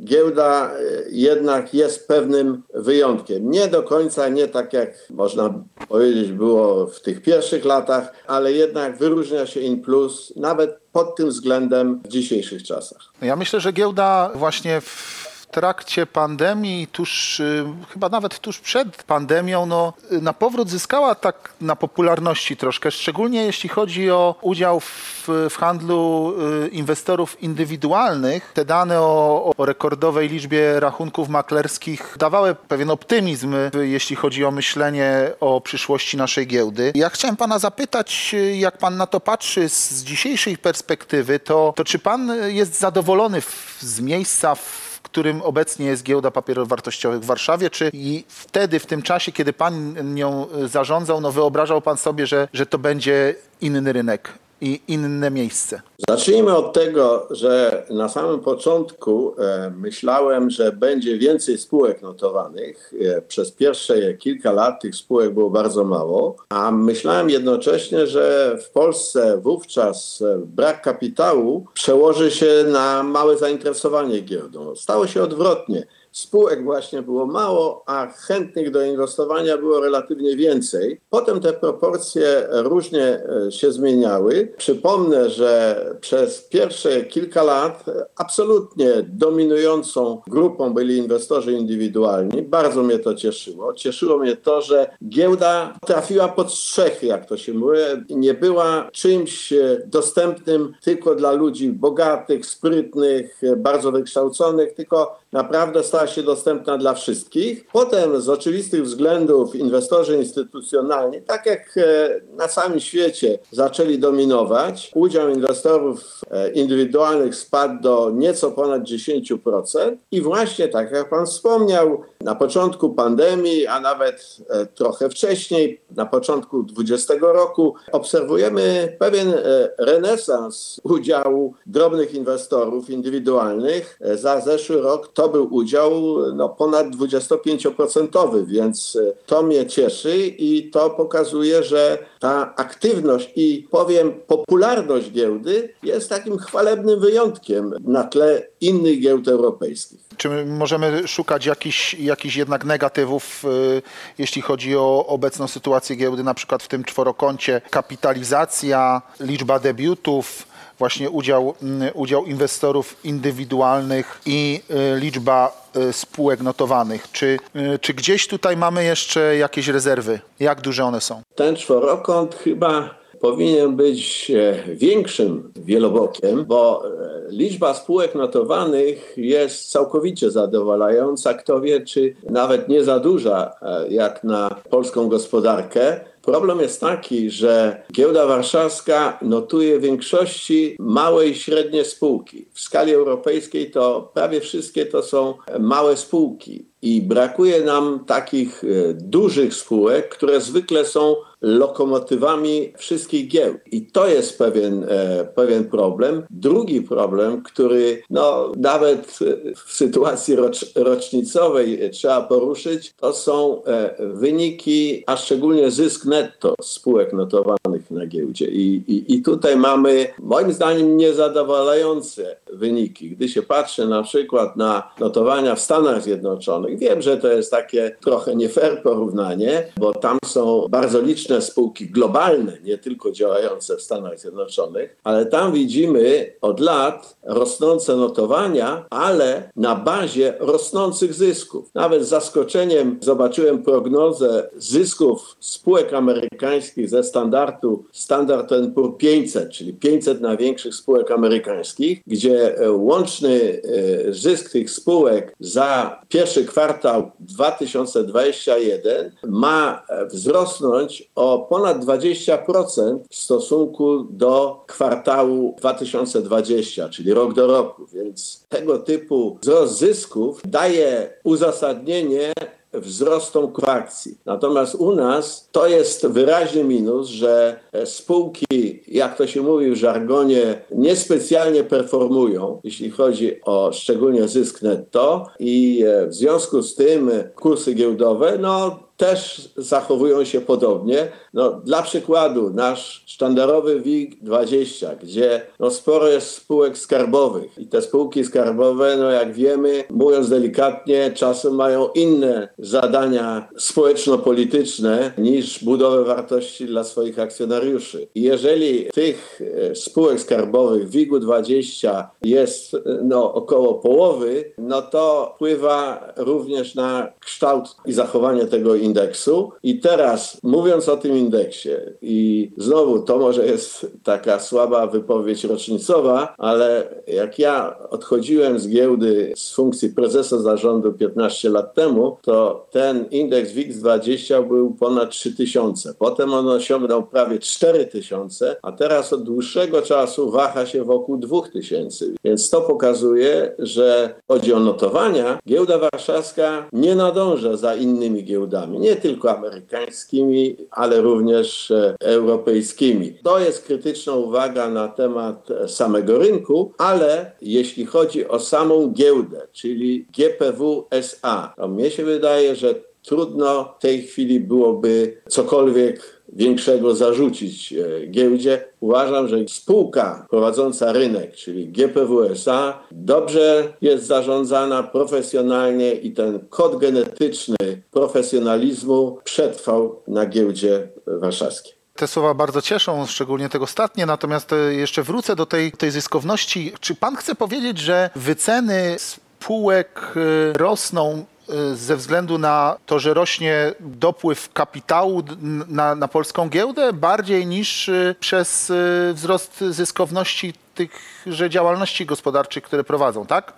giełda 0.03 0.71
e, 0.71 0.79
jednak 1.11 1.73
jest 1.73 2.07
pewnym 2.07 2.63
wyjątkiem. 2.73 3.51
Nie 3.51 3.67
do 3.67 3.83
końca, 3.83 4.29
nie 4.29 4.47
tak 4.47 4.73
jak 4.73 4.89
można 5.09 5.53
powiedzieć 5.89 6.31
było 6.31 6.87
w 6.87 7.01
tych 7.01 7.21
pierwszych 7.21 7.65
latach, 7.65 8.13
ale 8.27 8.53
jednak 8.53 8.97
wyróżnia 8.97 9.45
się 9.45 9.59
in 9.59 9.81
plus 9.81 10.33
nawet 10.35 10.79
pod 10.91 11.15
tym 11.15 11.29
względem 11.29 12.01
w 12.05 12.07
dzisiejszych 12.07 12.63
czasach. 12.63 13.01
Ja 13.21 13.35
myślę, 13.35 13.59
że 13.59 13.73
giełda 13.73 14.31
właśnie 14.35 14.81
w 14.81 15.28
trakcie 15.51 16.05
pandemii, 16.05 16.87
tuż, 16.87 17.39
y, 17.39 17.65
chyba 17.89 18.09
nawet 18.09 18.39
tuż 18.39 18.59
przed 18.59 19.03
pandemią, 19.03 19.65
no, 19.65 19.93
na 20.11 20.33
powrót 20.33 20.69
zyskała 20.69 21.15
tak 21.15 21.53
na 21.61 21.75
popularności 21.75 22.57
troszkę, 22.57 22.91
szczególnie 22.91 23.43
jeśli 23.43 23.69
chodzi 23.69 24.11
o 24.11 24.35
udział 24.41 24.79
w, 24.79 25.27
w 25.49 25.55
handlu 25.57 26.33
y, 26.65 26.67
inwestorów 26.67 27.43
indywidualnych. 27.43 28.51
Te 28.53 28.65
dane 28.65 29.01
o, 29.01 29.53
o 29.57 29.65
rekordowej 29.65 30.29
liczbie 30.29 30.79
rachunków 30.79 31.29
maklerskich 31.29 32.15
dawały 32.19 32.55
pewien 32.55 32.89
optymizm, 32.89 33.55
y, 33.55 33.71
jeśli 33.87 34.15
chodzi 34.15 34.45
o 34.45 34.51
myślenie 34.51 35.31
o 35.39 35.61
przyszłości 35.61 36.17
naszej 36.17 36.47
giełdy. 36.47 36.91
Ja 36.95 37.09
chciałem 37.09 37.37
pana 37.37 37.59
zapytać, 37.59 38.35
jak 38.53 38.77
pan 38.77 38.97
na 38.97 39.07
to 39.07 39.19
patrzy 39.19 39.69
z, 39.69 40.03
dzisiejszej 40.03 40.57
perspektywy, 40.57 41.39
to, 41.39 41.73
to 41.75 41.83
czy 41.83 41.99
pan 41.99 42.31
jest 42.47 42.79
zadowolony 42.79 43.41
w, 43.41 43.77
z 43.81 43.99
miejsca, 43.99 44.55
w 44.55 44.88
w 44.99 45.01
którym 45.01 45.41
obecnie 45.41 45.85
jest 45.85 46.03
giełda 46.03 46.31
papierów 46.31 46.67
wartościowych 46.67 47.21
w 47.21 47.25
Warszawie, 47.25 47.69
czy 47.69 47.91
i 47.93 48.23
wtedy, 48.27 48.79
w 48.79 48.85
tym 48.85 49.01
czasie, 49.01 49.31
kiedy 49.31 49.53
pan 49.53 49.95
nią 50.15 50.47
zarządzał, 50.65 51.21
no 51.21 51.31
wyobrażał 51.31 51.81
pan 51.81 51.97
sobie, 51.97 52.27
że, 52.27 52.47
że 52.53 52.65
to 52.65 52.77
będzie 52.77 53.35
inny 53.61 53.93
rynek 53.93 54.33
i 54.61 54.81
inne 54.87 55.31
miejsce? 55.31 55.81
Zacznijmy 56.09 56.55
od 56.55 56.73
tego, 56.73 57.27
że 57.31 57.83
na 57.89 58.09
samym 58.09 58.39
początku 58.39 59.35
e, 59.39 59.71
myślałem, 59.77 60.49
że 60.49 60.71
będzie 60.71 61.17
więcej 61.17 61.57
spółek 61.57 62.01
notowanych. 62.01 62.93
E, 63.01 63.21
przez 63.21 63.51
pierwsze 63.51 64.13
kilka 64.13 64.51
lat 64.51 64.81
tych 64.81 64.95
spółek 64.95 65.33
było 65.33 65.49
bardzo 65.49 65.83
mało, 65.83 66.35
a 66.49 66.71
myślałem 66.71 67.29
jednocześnie, 67.29 68.07
że 68.07 68.57
w 68.65 68.69
Polsce 68.69 69.37
wówczas 69.37 70.21
e, 70.21 70.37
brak 70.45 70.81
kapitału 70.81 71.65
przełoży 71.73 72.31
się 72.31 72.65
na 72.71 73.03
małe 73.03 73.37
zainteresowanie 73.37 74.21
giełdą. 74.21 74.75
Stało 74.75 75.07
się 75.07 75.23
odwrotnie. 75.23 75.87
Spółek 76.11 76.63
właśnie 76.63 77.01
było 77.01 77.25
mało, 77.25 77.83
a 77.85 78.07
chętnych 78.07 78.71
do 78.71 78.83
inwestowania 78.83 79.57
było 79.57 79.79
relatywnie 79.79 80.35
więcej. 80.35 81.01
Potem 81.09 81.39
te 81.39 81.53
proporcje 81.53 82.47
różnie 82.51 83.21
e, 83.47 83.51
się 83.51 83.71
zmieniały. 83.71 84.53
Przypomnę, 84.57 85.29
że 85.29 85.85
przez 86.01 86.41
pierwsze 86.41 87.03
kilka 87.03 87.43
lat 87.43 87.85
e, 87.87 88.05
absolutnie 88.15 88.89
dominującą 89.03 90.21
grupą 90.27 90.73
byli 90.73 90.97
inwestorzy 90.97 91.53
indywidualni. 91.53 92.41
Bardzo 92.41 92.83
mnie 92.83 92.99
to 92.99 93.15
cieszyło. 93.15 93.73
Cieszyło 93.73 94.17
mnie 94.17 94.35
to, 94.35 94.61
że 94.61 94.89
giełda 95.09 95.73
trafiła 95.85 96.27
pod 96.27 96.53
strzechy, 96.53 97.05
jak 97.05 97.25
to 97.25 97.37
się 97.37 97.53
mówi, 97.53 97.69
nie 98.09 98.33
była 98.33 98.89
czymś 98.91 99.53
e, 99.53 99.81
dostępnym 99.85 100.73
tylko 100.83 101.15
dla 101.15 101.31
ludzi 101.31 101.69
bogatych, 101.69 102.45
sprytnych, 102.45 103.41
bardzo 103.57 103.91
wykształconych, 103.91 104.73
tylko 104.73 105.18
naprawdę 105.31 105.83
stała 105.83 106.07
się 106.07 106.23
dostępna 106.23 106.77
dla 106.77 106.93
wszystkich. 106.93 107.65
Potem 107.71 108.21
z 108.21 108.29
oczywistych 108.29 108.83
względów 108.83 109.55
inwestorzy 109.55 110.17
instytucjonalni, 110.17 111.21
tak 111.21 111.45
jak 111.45 111.77
e, 111.77 112.21
na 112.35 112.47
całym 112.47 112.79
świecie, 112.79 113.39
zaczęli 113.51 113.99
dominować. 113.99 114.91
Udział 114.95 115.29
inwestorów 115.29 116.21
e, 116.31 116.51
indywidualnych 116.51 117.35
spadł 117.35 117.81
do 117.81 118.11
nieco 118.13 118.51
ponad 118.51 118.83
10% 118.83 119.95
i 120.11 120.21
właśnie 120.21 120.67
tak 120.67 120.91
jak 120.91 121.09
pan 121.09 121.25
wspomniał, 121.25 122.03
na 122.21 122.35
początku 122.35 122.89
pandemii, 122.89 123.67
a 123.67 123.79
nawet 123.79 124.37
e, 124.49 124.65
trochę 124.65 125.09
wcześniej, 125.09 125.81
na 125.95 126.05
początku 126.05 126.63
2020 126.63 127.13
roku, 127.21 127.75
obserwujemy 127.91 128.95
pewien 128.99 129.33
renesans 129.77 130.79
udziału 130.83 131.53
drobnych 131.65 132.13
inwestorów 132.13 132.89
indywidualnych. 132.89 133.99
Za 134.15 134.41
zeszły 134.41 134.81
rok 134.81 135.07
to 135.19 135.29
był 135.29 135.53
udział 135.53 136.17
no, 136.35 136.49
ponad 136.49 136.87
25%, 136.87 138.45
więc 138.45 138.97
e, 139.01 139.13
to 139.25 139.43
mnie 139.43 139.65
cieszy 139.65 140.27
i 140.27 140.69
to 140.69 140.89
pokazuje, 140.89 141.63
że 141.63 141.97
ta 142.19 142.55
aktywność 142.55 143.31
i 143.35 143.67
powiem 143.71 144.13
popularność 144.27 145.11
giełdy 145.11 145.73
jest 145.83 146.09
takim 146.09 146.37
chwalebnym 146.37 146.99
wyjątkiem 146.99 147.73
na 147.83 148.03
tle 148.03 148.47
innych 148.61 149.01
giełd 149.01 149.27
europejskich. 149.27 149.99
Czy 150.17 150.29
my 150.29 150.45
możemy 150.45 151.07
szukać 151.07 151.45
jakichś, 151.45 151.93
jakichś 151.93 152.35
jednak 152.35 152.65
negatywów, 152.65 153.45
y, 153.45 153.81
jeśli 154.17 154.41
chodzi 154.41 154.77
o 154.77 155.05
obecną 155.07 155.47
sytuację 155.47 155.95
giełdy, 155.95 156.23
na 156.23 156.33
przykład 156.33 156.63
w 156.63 156.67
tym 156.67 156.83
czworokącie 156.83 157.61
kapitalizacja, 157.69 159.01
liczba 159.19 159.59
debiutów, 159.59 160.47
właśnie 160.79 161.09
udział, 161.09 161.53
mm, 161.61 161.89
udział 161.93 162.25
inwestorów 162.25 162.95
indywidualnych 163.03 164.21
i 164.25 164.61
y, 164.95 164.99
liczba 164.99 165.69
y, 165.89 165.93
spółek 165.93 166.41
notowanych. 166.41 167.11
Czy, 167.11 167.39
y, 167.55 167.79
czy 167.79 167.93
gdzieś 167.93 168.27
tutaj 168.27 168.57
mamy 168.57 168.83
jeszcze 168.83 169.37
jakieś 169.37 169.67
rezerwy? 169.67 170.19
Jak 170.39 170.61
duże 170.61 170.85
one 170.85 171.01
są? 171.01 171.21
Ten 171.35 171.55
czworokąt 171.55 172.35
chyba 172.35 172.99
powinien 173.21 173.75
być 173.75 174.31
e, 174.31 174.75
większym 174.75 175.51
wielobokiem, 175.55 176.45
bo 176.45 176.83
liczba 177.31 177.73
spółek 177.73 178.15
notowanych 178.15 179.13
jest 179.17 179.71
całkowicie 179.71 180.31
zadowalająca. 180.31 181.33
Kto 181.33 181.61
wie, 181.61 181.81
czy 181.81 182.15
nawet 182.29 182.67
nie 182.67 182.83
za 182.83 182.99
duża 182.99 183.51
e, 183.61 183.87
jak 183.89 184.23
na 184.23 184.55
polską 184.69 185.07
gospodarkę. 185.07 185.99
Problem 186.21 186.59
jest 186.59 186.81
taki, 186.81 187.29
że 187.29 187.83
giełda 187.93 188.25
warszawska 188.25 189.19
notuje 189.21 189.79
w 189.79 189.81
większości 189.81 190.75
małe 190.79 191.27
i 191.27 191.35
średnie 191.35 191.85
spółki. 191.85 192.45
W 192.53 192.59
skali 192.59 192.93
europejskiej 192.93 193.71
to 193.71 194.11
prawie 194.13 194.41
wszystkie 194.41 194.85
to 194.85 195.03
są 195.03 195.33
małe 195.59 195.97
spółki 195.97 196.65
i 196.81 197.01
brakuje 197.01 197.61
nam 197.61 198.05
takich 198.07 198.63
e, 198.63 198.93
dużych 198.93 199.53
spółek, 199.53 200.09
które 200.09 200.41
zwykle 200.41 200.85
są 200.85 201.15
lokomotywami 201.41 202.73
wszystkich 202.77 203.27
giełd. 203.27 203.57
I 203.71 203.85
to 203.85 204.07
jest 204.07 204.37
pewien, 204.37 204.85
e, 204.89 205.25
pewien 205.35 205.65
problem. 205.65 206.23
Drugi 206.29 206.81
problem, 206.81 207.41
który 207.41 208.01
no, 208.09 208.51
nawet 208.57 209.19
w 209.65 209.73
sytuacji 209.73 210.35
rocz, 210.35 210.65
rocznicowej 210.75 211.89
trzeba 211.91 212.21
poruszyć, 212.21 212.93
to 212.93 213.13
są 213.13 213.63
e, 213.63 213.95
wyniki, 213.99 215.03
a 215.07 215.17
szczególnie 215.17 215.71
zysk 215.71 216.05
netto 216.05 216.55
spółek 216.61 217.13
notowanych 217.13 217.91
na 217.91 218.05
giełdzie. 218.05 218.47
I, 218.47 218.83
i, 218.87 219.13
I 219.13 219.21
tutaj 219.21 219.57
mamy 219.57 220.07
moim 220.19 220.53
zdaniem 220.53 220.97
niezadowalające 220.97 222.35
wyniki. 222.53 223.09
Gdy 223.09 223.29
się 223.29 223.41
patrzy 223.41 223.87
na 223.87 224.03
przykład 224.03 224.57
na 224.57 224.91
notowania 224.99 225.55
w 225.55 225.61
Stanach 225.61 226.03
Zjednoczonych, 226.03 226.79
wiem, 226.79 227.01
że 227.01 227.17
to 227.17 227.27
jest 227.27 227.51
takie 227.51 227.95
trochę 228.01 228.35
nie 228.35 228.49
fair 228.49 228.83
porównanie, 228.83 229.67
bo 229.77 229.93
tam 229.93 230.17
są 230.25 230.65
bardzo 230.69 231.01
liczne 231.01 231.28
spółki 231.41 231.89
globalne, 231.89 232.57
nie 232.63 232.77
tylko 232.77 233.11
działające 233.11 233.77
w 233.77 233.81
Stanach 233.81 234.19
Zjednoczonych, 234.19 234.97
ale 235.03 235.25
tam 235.25 235.53
widzimy 235.53 236.33
od 236.41 236.59
lat 236.59 237.17
rosnące 237.23 237.95
notowania, 237.95 238.85
ale 238.89 239.51
na 239.55 239.75
bazie 239.75 240.33
rosnących 240.39 241.13
zysków. 241.13 241.71
Nawet 241.73 242.05
z 242.05 242.07
zaskoczeniem 242.07 242.97
zobaczyłem 243.01 243.63
prognozę 243.63 244.49
zysków 244.57 245.35
spółek 245.39 245.93
amerykańskich 245.93 246.89
ze 246.89 247.03
standardu 247.03 247.85
Standard 247.91 248.51
Poor's 248.51 248.97
500, 248.97 249.51
czyli 249.51 249.73
500 249.73 250.21
największych 250.21 250.75
spółek 250.75 251.11
amerykańskich, 251.11 252.01
gdzie 252.07 252.57
e, 252.57 252.71
łączny 252.71 253.61
e, 254.07 254.13
zysk 254.13 254.51
tych 254.51 254.71
spółek 254.71 255.35
za 255.39 256.01
pierwszy 256.09 256.45
kwartał 256.45 257.11
2021 257.19 259.11
ma 259.27 259.85
e, 259.89 260.05
wzrosnąć 260.05 261.11
o 261.19 261.39
ponad 261.49 261.85
20% 261.85 262.99
w 263.09 263.15
stosunku 263.15 264.03
do 264.09 264.63
kwartału 264.67 265.55
2020, 265.57 266.89
czyli 266.89 267.13
rok 267.13 267.33
do 267.33 267.47
roku. 267.47 267.85
Więc 267.93 268.45
tego 268.49 268.77
typu 268.77 269.37
wzrost 269.41 269.77
zysków 269.77 270.41
daje 270.45 271.13
uzasadnienie 271.23 272.33
wzrostom 272.73 273.53
akcji. 273.67 274.17
Natomiast 274.25 274.75
u 274.75 274.95
nas 274.95 275.49
to 275.51 275.67
jest 275.67 276.07
wyraźny 276.07 276.63
minus, 276.63 277.07
że 277.07 277.59
spółki, 277.85 278.83
jak 278.87 279.17
to 279.17 279.27
się 279.27 279.41
mówi 279.41 279.71
w 279.71 279.75
żargonie, 279.75 280.61
niespecjalnie 280.71 281.63
performują, 281.63 282.59
jeśli 282.63 282.91
chodzi 282.91 283.41
o 283.41 283.71
szczególnie 283.73 284.27
zysk 284.27 284.61
netto 284.61 285.25
i 285.39 285.85
w 286.07 286.13
związku 286.13 286.61
z 286.61 286.75
tym 286.75 287.11
kursy 287.35 287.73
giełdowe, 287.73 288.37
no 288.39 288.88
też 288.99 289.49
zachowują 289.57 290.23
się 290.25 290.41
podobnie. 290.41 291.07
No, 291.33 291.51
dla 291.51 291.81
przykładu, 291.81 292.49
nasz 292.49 293.03
sztandarowy 293.05 293.81
WIG20, 293.81 294.87
gdzie 295.03 295.41
no, 295.59 295.71
sporo 295.71 296.07
jest 296.07 296.29
spółek 296.29 296.77
skarbowych 296.77 297.57
i 297.57 297.67
te 297.67 297.81
spółki 297.81 298.25
skarbowe, 298.25 298.97
no 298.97 299.11
jak 299.11 299.33
wiemy, 299.33 299.83
mówiąc 299.89 300.29
delikatnie, 300.29 301.11
czasem 301.15 301.55
mają 301.55 301.89
inne 301.95 302.49
zadania 302.57 303.49
społeczno-polityczne 303.57 305.13
niż 305.17 305.63
budowę 305.63 306.03
wartości 306.03 306.65
dla 306.65 306.83
swoich 306.83 307.19
akcjonariuszy. 307.19 308.07
I 308.15 308.21
jeżeli 308.21 308.85
tych 308.85 309.41
e, 309.71 309.75
spółek 309.75 310.19
skarbowych 310.19 310.89
WIG-u 310.89 311.19
20 311.19 312.09
jest 312.23 312.77
no, 313.03 313.33
około 313.33 313.73
połowy, 313.73 314.51
no 314.57 314.81
to 314.81 315.31
wpływa 315.35 316.07
również 316.17 316.75
na 316.75 317.11
kształt 317.19 317.75
i 317.85 317.93
zachowanie 317.93 318.45
tego 318.45 318.75
indeksu. 318.89 319.51
I 319.63 319.79
teraz 319.79 320.37
mówiąc 320.43 320.89
o 320.89 320.97
tym 320.97 321.17
indeksie 321.17 321.69
i 322.01 322.51
znowu 322.57 322.99
to 322.99 323.17
może 323.17 323.45
jest 323.45 323.87
taka 324.03 324.39
słaba 324.39 324.87
wypowiedź 324.87 325.43
rocznicowa, 325.43 326.35
ale 326.37 326.87
jak 327.07 327.39
ja 327.39 327.75
odchodziłem 327.89 328.59
z 328.59 328.67
giełdy 328.67 329.33
z 329.35 329.53
funkcji 329.53 329.89
prezesa 329.89 330.37
zarządu 330.39 330.93
15 330.93 331.49
lat 331.49 331.73
temu, 331.73 332.17
to 332.21 332.67
ten 332.71 333.05
indeks 333.11 333.53
WIX20 333.53 334.47
był 334.47 334.71
ponad 334.71 335.09
3000. 335.09 335.93
Potem 335.99 336.33
on 336.33 336.47
osiągnął 336.47 337.03
prawie 337.07 337.39
4000, 337.39 338.55
a 338.61 338.71
teraz 338.71 339.13
od 339.13 339.23
dłuższego 339.23 339.81
czasu 339.81 340.31
waha 340.31 340.65
się 340.65 340.83
wokół 340.83 341.17
2000. 341.17 342.05
Więc 342.23 342.49
to 342.49 342.61
pokazuje, 342.61 343.55
że 343.59 344.15
chodzi 344.27 344.53
o 344.53 344.59
notowania. 344.59 345.39
Giełda 345.47 345.77
warszawska 345.77 346.69
nie 346.73 346.95
nadąża 346.95 347.57
za 347.57 347.75
innymi 347.75 348.23
giełdami, 348.23 348.78
nie 348.79 348.95
tylko 348.95 349.37
amerykańskimi, 349.37 350.57
ale 350.71 351.01
również 351.01 351.71
e, 351.71 351.95
europejskimi. 351.99 353.13
To 353.23 353.39
jest 353.39 353.65
krytyczna 353.65 354.13
uwaga 354.13 354.69
na 354.69 354.87
temat 354.87 355.51
e, 355.51 355.67
samego 355.67 356.19
rynku, 356.19 356.73
ale 356.77 357.31
jeśli 357.41 357.85
chodzi 357.85 358.27
o 358.27 358.39
samą 358.39 358.91
giełdę, 358.91 359.47
czyli 359.51 360.05
GPW 360.17 360.87
SA, 360.91 361.53
to 361.57 361.67
mnie 361.67 361.91
się 361.91 362.05
wydaje, 362.05 362.55
że 362.55 362.88
trudno 363.03 363.75
w 363.79 363.81
tej 363.81 364.01
chwili 364.01 364.39
byłoby 364.39 365.21
cokolwiek 365.27 366.19
większego 366.33 366.95
zarzucić 366.95 367.73
e, 367.73 368.07
giełdzie. 368.07 368.65
Uważam, 368.79 369.27
że 369.27 369.37
spółka 369.47 370.25
prowadząca 370.29 370.93
rynek, 370.93 371.35
czyli 371.35 371.67
GPWSA, 371.67 372.83
dobrze 372.91 373.73
jest 373.81 374.05
zarządzana 374.05 374.83
profesjonalnie 374.83 375.93
i 375.93 376.11
ten 376.11 376.39
kod 376.49 376.77
genetyczny 376.77 377.55
profesjonalizmu 377.91 379.17
przetrwał 379.23 380.01
na 380.07 380.25
giełdzie 380.25 380.89
warszawskiej. 381.07 381.73
Te 381.95 382.07
słowa 382.07 382.33
bardzo 382.33 382.61
cieszą, 382.61 383.05
szczególnie 383.05 383.49
tego 383.49 383.63
ostatnie, 383.63 384.05
natomiast 384.05 384.53
e, 384.53 384.73
jeszcze 384.73 385.03
wrócę 385.03 385.35
do 385.35 385.45
tej, 385.45 385.71
tej 385.71 385.91
zyskowności. 385.91 386.73
Czy 386.79 386.95
pan 386.95 387.15
chce 387.15 387.35
powiedzieć, 387.35 387.77
że 387.77 388.09
wyceny 388.15 388.95
spółek 388.99 390.13
e, 390.15 390.53
rosną 390.53 391.25
ze 391.73 391.95
względu 391.95 392.37
na 392.37 392.77
to, 392.85 392.99
że 392.99 393.13
rośnie 393.13 393.73
dopływ 393.79 394.53
kapitału 394.53 395.23
na, 395.67 395.95
na 395.95 396.07
polską 396.07 396.49
giełdę 396.49 396.93
bardziej 396.93 397.45
niż 397.47 397.89
przez 398.19 398.71
wzrost 399.13 399.63
zyskowności 399.69 400.53
tychże 400.75 401.49
działalności 401.49 402.05
gospodarczych, 402.05 402.63
które 402.63 402.83
prowadzą, 402.83 403.25
tak? 403.25 403.53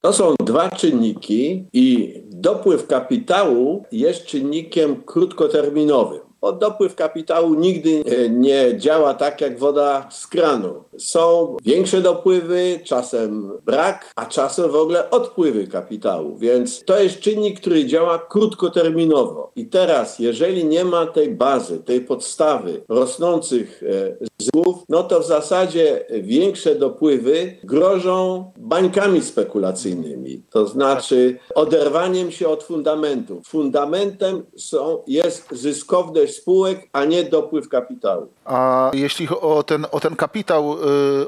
To 0.00 0.12
są 0.12 0.34
dwa 0.40 0.70
czynniki 0.70 1.64
i 1.72 2.14
dopływ 2.30 2.86
kapitału 2.86 3.84
jest 3.92 4.26
czynnikiem 4.26 5.02
krótkoterminowym 5.02 6.26
dopływ 6.52 6.94
kapitału 6.94 7.54
nigdy 7.54 8.04
nie 8.30 8.78
działa 8.78 9.14
tak 9.14 9.40
jak 9.40 9.58
woda 9.58 10.08
z 10.10 10.26
kranu. 10.26 10.84
Są 10.98 11.56
większe 11.64 12.00
dopływy, 12.00 12.80
czasem 12.84 13.52
brak, 13.64 14.12
a 14.16 14.26
czasem 14.26 14.70
w 14.70 14.74
ogóle 14.74 15.10
odpływy 15.10 15.66
kapitału. 15.66 16.36
Więc 16.36 16.84
to 16.84 16.98
jest 16.98 17.20
czynnik, 17.20 17.60
który 17.60 17.86
działa 17.86 18.18
krótkoterminowo. 18.18 19.50
I 19.56 19.66
teraz, 19.66 20.18
jeżeli 20.18 20.64
nie 20.64 20.84
ma 20.84 21.06
tej 21.06 21.30
bazy, 21.34 21.78
tej 21.78 22.00
podstawy 22.00 22.82
rosnących 22.88 23.82
e, 23.82 24.26
zysków, 24.38 24.76
no 24.88 25.02
to 25.02 25.20
w 25.20 25.26
zasadzie 25.26 26.06
większe 26.10 26.74
dopływy 26.74 27.56
grożą 27.64 28.52
bańkami 28.56 29.22
spekulacyjnymi. 29.22 30.42
To 30.50 30.66
znaczy 30.66 31.38
oderwaniem 31.54 32.30
się 32.30 32.48
od 32.48 32.62
fundamentów. 32.62 33.46
Fundamentem 33.46 34.42
są, 34.56 35.02
jest 35.06 35.48
zyskowność 35.52 36.36
spółek, 36.36 36.88
a 36.92 37.04
nie 37.04 37.24
dopływ 37.24 37.68
kapitału. 37.68 38.26
A 38.44 38.90
jeśli 38.94 39.28
o 39.40 39.62
ten, 39.62 39.86
o 39.92 40.00
ten 40.00 40.16
kapitał, 40.16 40.72
y, 40.72 40.76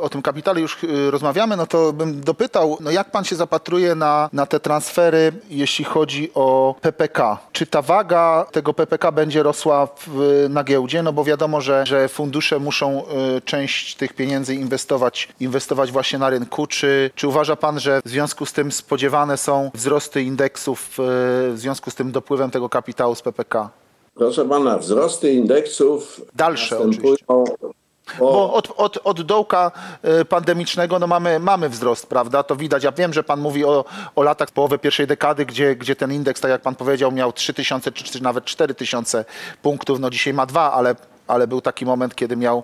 o 0.00 0.09
tym 0.09 0.23
kapitale 0.23 0.61
już 0.61 0.85
y, 0.85 1.11
rozmawiamy, 1.11 1.57
no 1.57 1.67
to 1.67 1.93
bym 1.93 2.21
dopytał, 2.21 2.79
no 2.81 2.91
jak 2.91 3.11
pan 3.11 3.25
się 3.25 3.37
zapatruje 3.37 3.95
na, 3.95 4.31
na 4.33 4.47
te 4.47 4.61
transfery, 4.61 5.33
jeśli 5.50 5.85
chodzi 5.85 6.31
o 6.35 6.75
PPK? 6.81 7.38
Czy 7.53 7.67
ta 7.67 7.83
waga 7.83 8.47
tego 8.53 8.75
PPK 8.75 9.12
będzie 9.12 9.43
rosła 9.43 9.87
w, 9.87 10.47
na 10.50 10.65
giełdzie? 10.65 11.03
No 11.03 11.12
bo 11.12 11.25
wiadomo, 11.25 11.61
że, 11.61 11.87
że 11.87 12.09
fundusze 12.09 12.59
muszą 12.59 13.03
y, 13.37 13.41
część 13.41 13.97
tych 13.97 14.12
pieniędzy 14.12 14.55
inwestować, 14.55 15.29
inwestować 15.41 15.93
właśnie 15.93 16.19
na 16.19 16.31
rynku. 16.31 16.67
Czy, 16.67 17.11
czy 17.15 17.29
uważa 17.29 17.57
pan, 17.57 17.81
że 17.81 18.00
w 18.05 18.09
związku 18.09 18.47
z 18.47 18.53
tym 18.53 18.73
spodziewane 18.73 19.37
są 19.37 19.71
wzrosty 19.75 20.23
indeksów 20.23 20.91
w 20.99 21.53
związku 21.55 21.91
z 21.91 21.95
tym 21.95 22.12
dopływem 22.12 22.50
tego 22.50 22.69
kapitału 22.69 23.15
z 23.15 23.23
PPK? 23.23 23.71
Proszę 24.15 24.45
pana, 24.45 24.79
wzrosty 24.79 25.33
indeksów 25.33 26.21
dalsze 26.35 26.79
oczywiście. 26.79 27.25
Bo 28.19 28.55
od, 28.55 28.73
od, 28.77 28.99
od 29.05 29.23
dołka 29.23 29.71
e, 30.03 30.25
pandemicznego 30.25 30.99
no 30.99 31.07
mamy, 31.07 31.38
mamy 31.38 31.69
wzrost, 31.69 32.07
prawda? 32.07 32.43
To 32.43 32.57
widać. 32.57 32.85
Ja 32.85 32.93
wiem, 32.93 33.12
że 33.12 33.25
pan 33.25 33.41
mówi 33.41 33.65
o, 33.65 33.85
o 34.17 34.23
latach 34.23 34.50
połowy 34.50 34.79
pierwszej 34.79 35.07
dekady, 35.07 35.47
gdzie, 35.47 35.77
gdzie 35.77 35.97
ten 35.97 36.12
indeks, 36.12 36.41
tak 36.41 36.50
jak 36.50 36.62
pan 36.62 36.75
powiedział, 36.75 37.12
miał 37.12 37.33
3000 37.33 37.93
czy, 37.93 38.05
czy 38.05 38.23
nawet 38.23 38.45
4000 38.45 39.25
punktów. 39.62 40.00
No 40.00 40.11
dzisiaj 40.11 40.35
ma 40.35 40.47
dwa, 40.47 40.73
ale, 40.73 40.95
ale 41.27 41.47
był 41.47 41.61
taki 41.61 41.87
moment, 41.87 42.15
kiedy 42.15 42.37
miał 42.37 42.62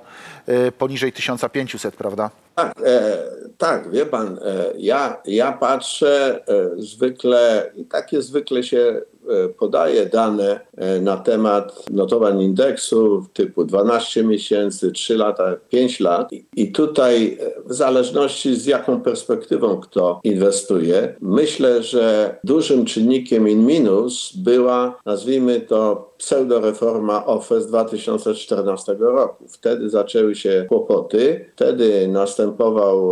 y, 0.49 0.73
poniżej 0.73 1.13
1500, 1.13 1.97
prawda? 1.97 2.31
Tak, 2.55 2.75
e, 2.85 3.19
tak, 3.59 3.91
wie 3.91 4.07
pan, 4.07 4.39
e, 4.43 4.73
ja, 4.79 5.23
ja 5.27 5.53
patrzę 5.53 6.41
e, 6.49 6.71
zwykle 6.77 7.73
i 7.77 7.85
takie 7.85 8.23
zwykle 8.23 8.63
się 8.63 9.01
E, 9.29 9.49
podaje 9.49 10.07
dane 10.07 10.61
e, 10.77 11.01
na 11.01 11.17
temat 11.17 11.91
notowań 11.91 12.43
indeksu 12.43 13.27
typu 13.33 13.65
12 13.65 14.25
miesięcy, 14.25 14.93
3 14.93 15.17
lata, 15.17 15.57
5 15.69 16.01
lat. 16.01 16.31
I 16.57 16.73
tutaj 16.73 17.39
e, 17.41 17.69
w 17.69 17.75
zależności 17.75 18.57
z 18.57 18.67
jaką 18.67 19.01
perspektywą 19.01 19.81
kto 19.81 20.21
inwestuje, 20.25 21.15
myślę, 21.21 21.83
że 21.83 22.37
dużym 22.45 22.85
czynnikiem 22.85 23.49
in 23.49 23.67
minus 23.67 24.33
była, 24.37 24.99
nazwijmy 25.07 25.61
to, 25.61 26.15
pseudoreforma 26.19 27.27
OFE 27.27 27.61
z 27.61 27.67
2014 27.67 28.97
roku. 29.01 29.45
Wtedy 29.49 29.91
zaczęły 29.91 30.35
się 30.35 30.65
kłopoty, 30.69 31.51
wtedy 31.57 32.09
następował 32.47 33.11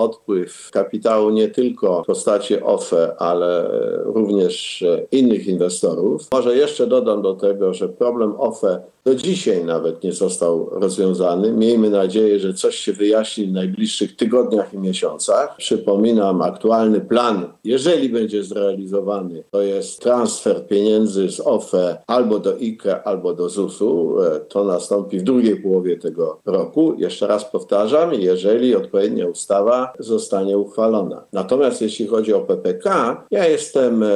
odpływ 0.00 0.70
kapitału 0.72 1.30
nie 1.30 1.48
tylko 1.48 2.02
w 2.02 2.06
postaci 2.06 2.60
OFE, 2.62 3.14
ale 3.18 3.70
również 4.04 4.84
innych 5.12 5.46
inwestorów. 5.46 6.22
Może 6.32 6.56
jeszcze 6.56 6.86
dodam 6.86 7.22
do 7.22 7.34
tego, 7.34 7.74
że 7.74 7.88
problem 7.88 8.34
OFE 8.38 8.80
do 9.04 9.14
dzisiaj 9.14 9.64
nawet 9.64 10.04
nie 10.04 10.12
został 10.12 10.68
rozwiązany. 10.72 11.52
Miejmy 11.52 11.90
nadzieję, 11.90 12.38
że 12.38 12.54
coś 12.54 12.76
się 12.76 12.92
wyjaśni 12.92 13.46
w 13.46 13.52
najbliższych 13.52 14.16
tygodniach 14.16 14.74
i 14.74 14.78
miesiącach. 14.78 15.56
Przypominam, 15.56 16.42
aktualny 16.42 17.00
plan, 17.00 17.52
jeżeli 17.64 18.08
będzie 18.08 18.44
zrealizowany, 18.44 19.44
to 19.50 19.62
jest 19.62 20.00
transfer 20.00 20.66
pieniędzy 20.66 21.30
z 21.30 21.40
OFE 21.40 21.96
albo 22.06 22.38
do 22.38 22.54
IKE, 22.54 23.02
albo 23.04 23.34
do 23.34 23.48
ZUS-u. 23.48 24.16
To 24.48 24.64
nastąpi 24.64 25.18
w 25.18 25.22
drugiej 25.22 25.56
połowie 25.56 25.98
tego 25.98 26.40
roku. 26.46 26.94
Jeszcze 26.98 27.26
raz 27.26 27.44
powtarzam, 27.44 28.14
jeżeli 28.14 28.76
odpowiednia 28.76 29.28
ustawa 29.28 29.89
zostanie 29.98 30.58
uchwalona. 30.58 31.24
Natomiast 31.32 31.82
jeśli 31.82 32.06
chodzi 32.06 32.34
o 32.34 32.40
PPK, 32.40 33.22
ja 33.30 33.48
jestem 33.48 34.02
e, 34.02 34.08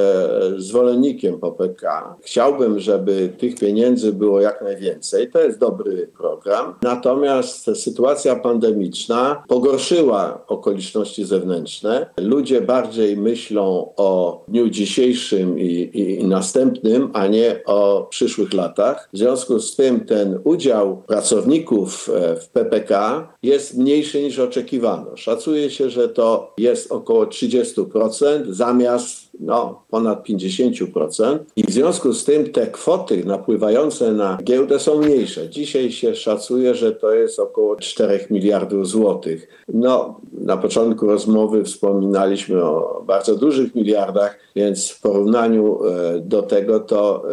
zwolennikiem 0.56 1.40
PPK. 1.40 2.16
Chciałbym, 2.22 2.80
żeby 2.80 3.32
tych 3.38 3.54
pieniędzy 3.54 4.12
było 4.12 4.40
jak 4.40 4.62
najwięcej. 4.62 5.30
To 5.30 5.40
jest 5.40 5.58
dobry 5.58 6.10
program. 6.18 6.74
Natomiast 6.82 7.70
sytuacja 7.74 8.36
pandemiczna 8.36 9.42
pogorszyła 9.48 10.44
okoliczności 10.46 11.24
zewnętrzne. 11.24 12.06
Ludzie 12.16 12.60
bardziej 12.60 13.16
myślą 13.16 13.92
o 13.96 14.44
dniu 14.48 14.68
dzisiejszym 14.68 15.58
i, 15.58 15.64
i, 15.64 16.20
i 16.20 16.26
następnym, 16.26 17.10
a 17.12 17.26
nie 17.26 17.60
o 17.66 18.06
przyszłych 18.10 18.52
latach. 18.52 19.08
W 19.12 19.18
związku 19.18 19.60
z 19.60 19.76
tym 19.76 20.00
ten 20.00 20.40
udział 20.44 21.02
pracowników 21.06 22.10
e, 22.14 22.36
w 22.36 22.48
PPK 22.48 23.28
jest 23.42 23.78
mniejszy 23.78 24.22
niż 24.22 24.38
oczekiwano. 24.38 25.16
Szacuje 25.54 25.70
się, 25.70 25.90
że 25.90 26.08
to 26.08 26.52
jest 26.58 26.92
około 26.92 27.24
30% 27.26 28.52
zamiast 28.52 29.23
no, 29.40 29.82
ponad 29.90 30.28
50%. 30.28 31.38
I 31.56 31.64
w 31.64 31.70
związku 31.70 32.12
z 32.12 32.24
tym 32.24 32.52
te 32.52 32.66
kwoty 32.66 33.24
napływające 33.24 34.12
na 34.12 34.38
giełdę 34.44 34.78
są 34.78 34.98
mniejsze. 34.98 35.48
Dzisiaj 35.48 35.92
się 35.92 36.14
szacuje, 36.14 36.74
że 36.74 36.92
to 36.92 37.12
jest 37.12 37.38
około 37.38 37.76
4 37.76 38.26
miliardów 38.30 38.88
złotych. 38.88 39.48
No, 39.68 40.20
na 40.32 40.56
początku 40.56 41.06
rozmowy 41.06 41.64
wspominaliśmy 41.64 42.64
o 42.64 43.02
bardzo 43.06 43.36
dużych 43.36 43.74
miliardach, 43.74 44.38
więc 44.56 44.90
w 44.90 45.00
porównaniu 45.00 45.84
e, 45.84 46.20
do 46.20 46.42
tego 46.42 46.80
to 46.80 47.24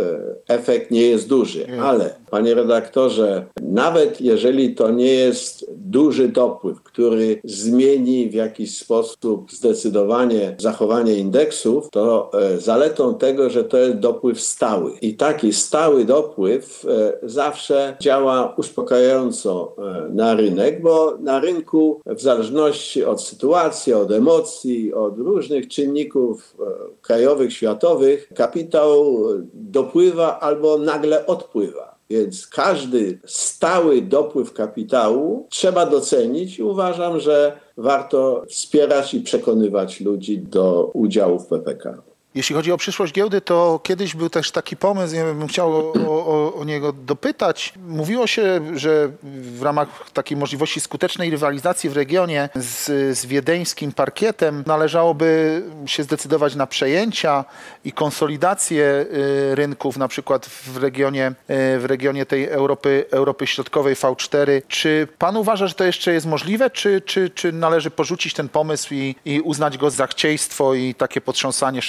e, 0.48 0.56
efekt 0.56 0.92
nie 0.92 1.02
jest 1.02 1.28
duży. 1.28 1.66
Ale, 1.82 2.16
panie 2.30 2.54
redaktorze, 2.54 3.46
nawet 3.62 4.22
jeżeli 4.22 4.76
to 4.76 4.92
nie 4.92 5.14
jest 5.14 5.66
duży 5.78 6.28
dopływ, 6.28 6.84
który 6.84 7.42
zmieni 7.44 8.30
w 8.30 8.34
jakiś 8.34 8.78
sposób 8.78 9.52
zdecydowanie 9.52 10.56
zachowanie 10.60 11.16
indeksów, 11.16 11.91
to 11.92 12.32
e, 12.34 12.60
zaletą 12.60 13.16
tego, 13.16 13.50
że 13.50 13.64
to 13.64 13.78
jest 13.78 13.98
dopływ 13.98 14.42
stały. 14.42 14.92
I 15.02 15.14
taki 15.14 15.54
stały 15.54 16.06
dopływ 16.06 16.86
e, 16.86 17.30
zawsze 17.30 17.98
działa 18.02 18.54
uspokajająco 18.58 19.76
e, 19.78 20.10
na 20.10 20.36
rynek, 20.36 20.82
bo 20.82 21.18
na 21.20 21.40
rynku 21.40 22.02
w 22.06 22.22
zależności 22.22 23.04
od 23.04 23.22
sytuacji, 23.22 23.94
od 23.94 24.12
emocji, 24.12 24.94
od 24.94 25.18
różnych 25.18 25.68
czynników 25.68 26.58
krajowych, 27.02 27.54
światowych, 27.54 28.30
kapitał 28.36 29.18
dopływa 29.54 30.40
albo 30.40 30.78
nagle 30.78 31.26
odpływa. 31.26 31.91
Więc 32.12 32.48
każdy 32.48 33.20
stały 33.26 34.02
dopływ 34.02 34.54
kapitału 34.54 35.48
trzeba 35.50 35.86
docenić 35.86 36.60
i 36.60 36.64
uważam, 36.64 37.20
że 37.20 37.60
warto 37.78 38.44
wspierać 38.50 39.14
i 39.14 39.22
przekonywać 39.22 40.02
ludzi 40.02 40.40
do 40.40 40.92
udziału 40.94 41.40
w 41.40 41.48
PPK. 41.48 42.11
Jeśli 42.36 42.56
chodzi 42.56 42.72
o 42.72 42.78
przyszłość 42.78 43.14
giełdy, 43.14 43.42
to 43.42 43.80
kiedyś 43.84 44.16
był 44.16 44.30
też 44.30 44.52
taki 44.52 44.78
pomysł, 44.78 45.14
wiem, 45.14 45.40
bym 45.40 45.48
chciał 45.48 45.76
o, 45.76 45.94
o, 46.08 46.54
o 46.54 46.64
niego 46.64 46.94
dopytać. 46.94 47.74
Mówiło 47.88 48.28
się, 48.28 48.62
że 48.76 49.12
w 49.24 49.62
ramach 49.64 50.12
takiej 50.14 50.38
możliwości 50.38 50.82
skutecznej 50.82 51.30
rywalizacji 51.30 51.90
w 51.90 51.94
regionie 51.94 52.50
z, 52.56 52.86
z 53.18 53.26
wiedeńskim 53.26 53.92
parkietem 53.92 54.64
należałoby 54.68 55.62
się 55.86 56.04
zdecydować 56.04 56.56
na 56.56 56.68
przejęcia 56.68 57.46
i 57.86 57.92
konsolidację 57.92 59.06
y, 59.14 59.56
rynków, 59.56 59.98
na 59.98 60.08
przykład 60.08 60.46
w 60.46 60.78
regionie, 60.78 61.28
y, 61.28 61.80
w 61.80 61.86
regionie 61.86 62.26
tej 62.26 62.50
Europy, 62.50 63.06
Europy 63.12 63.48
Środkowej 63.48 63.96
V4. 63.96 64.62
Czy 64.68 65.08
pan 65.18 65.38
uważa, 65.38 65.68
że 65.68 65.74
to 65.74 65.84
jeszcze 65.84 66.14
jest 66.14 66.26
możliwe, 66.26 66.70
czy, 66.70 67.02
czy, 67.02 67.30
czy 67.30 67.52
należy 67.52 67.92
porzucić 67.92 68.34
ten 68.34 68.50
pomysł 68.50 68.94
i, 68.94 69.16
i 69.26 69.42
uznać 69.42 69.78
go 69.78 69.90
za 69.90 70.08
chcieństwo 70.08 70.74
i 70.74 70.96
takie 70.96 71.22
potrząsanie 71.22 71.82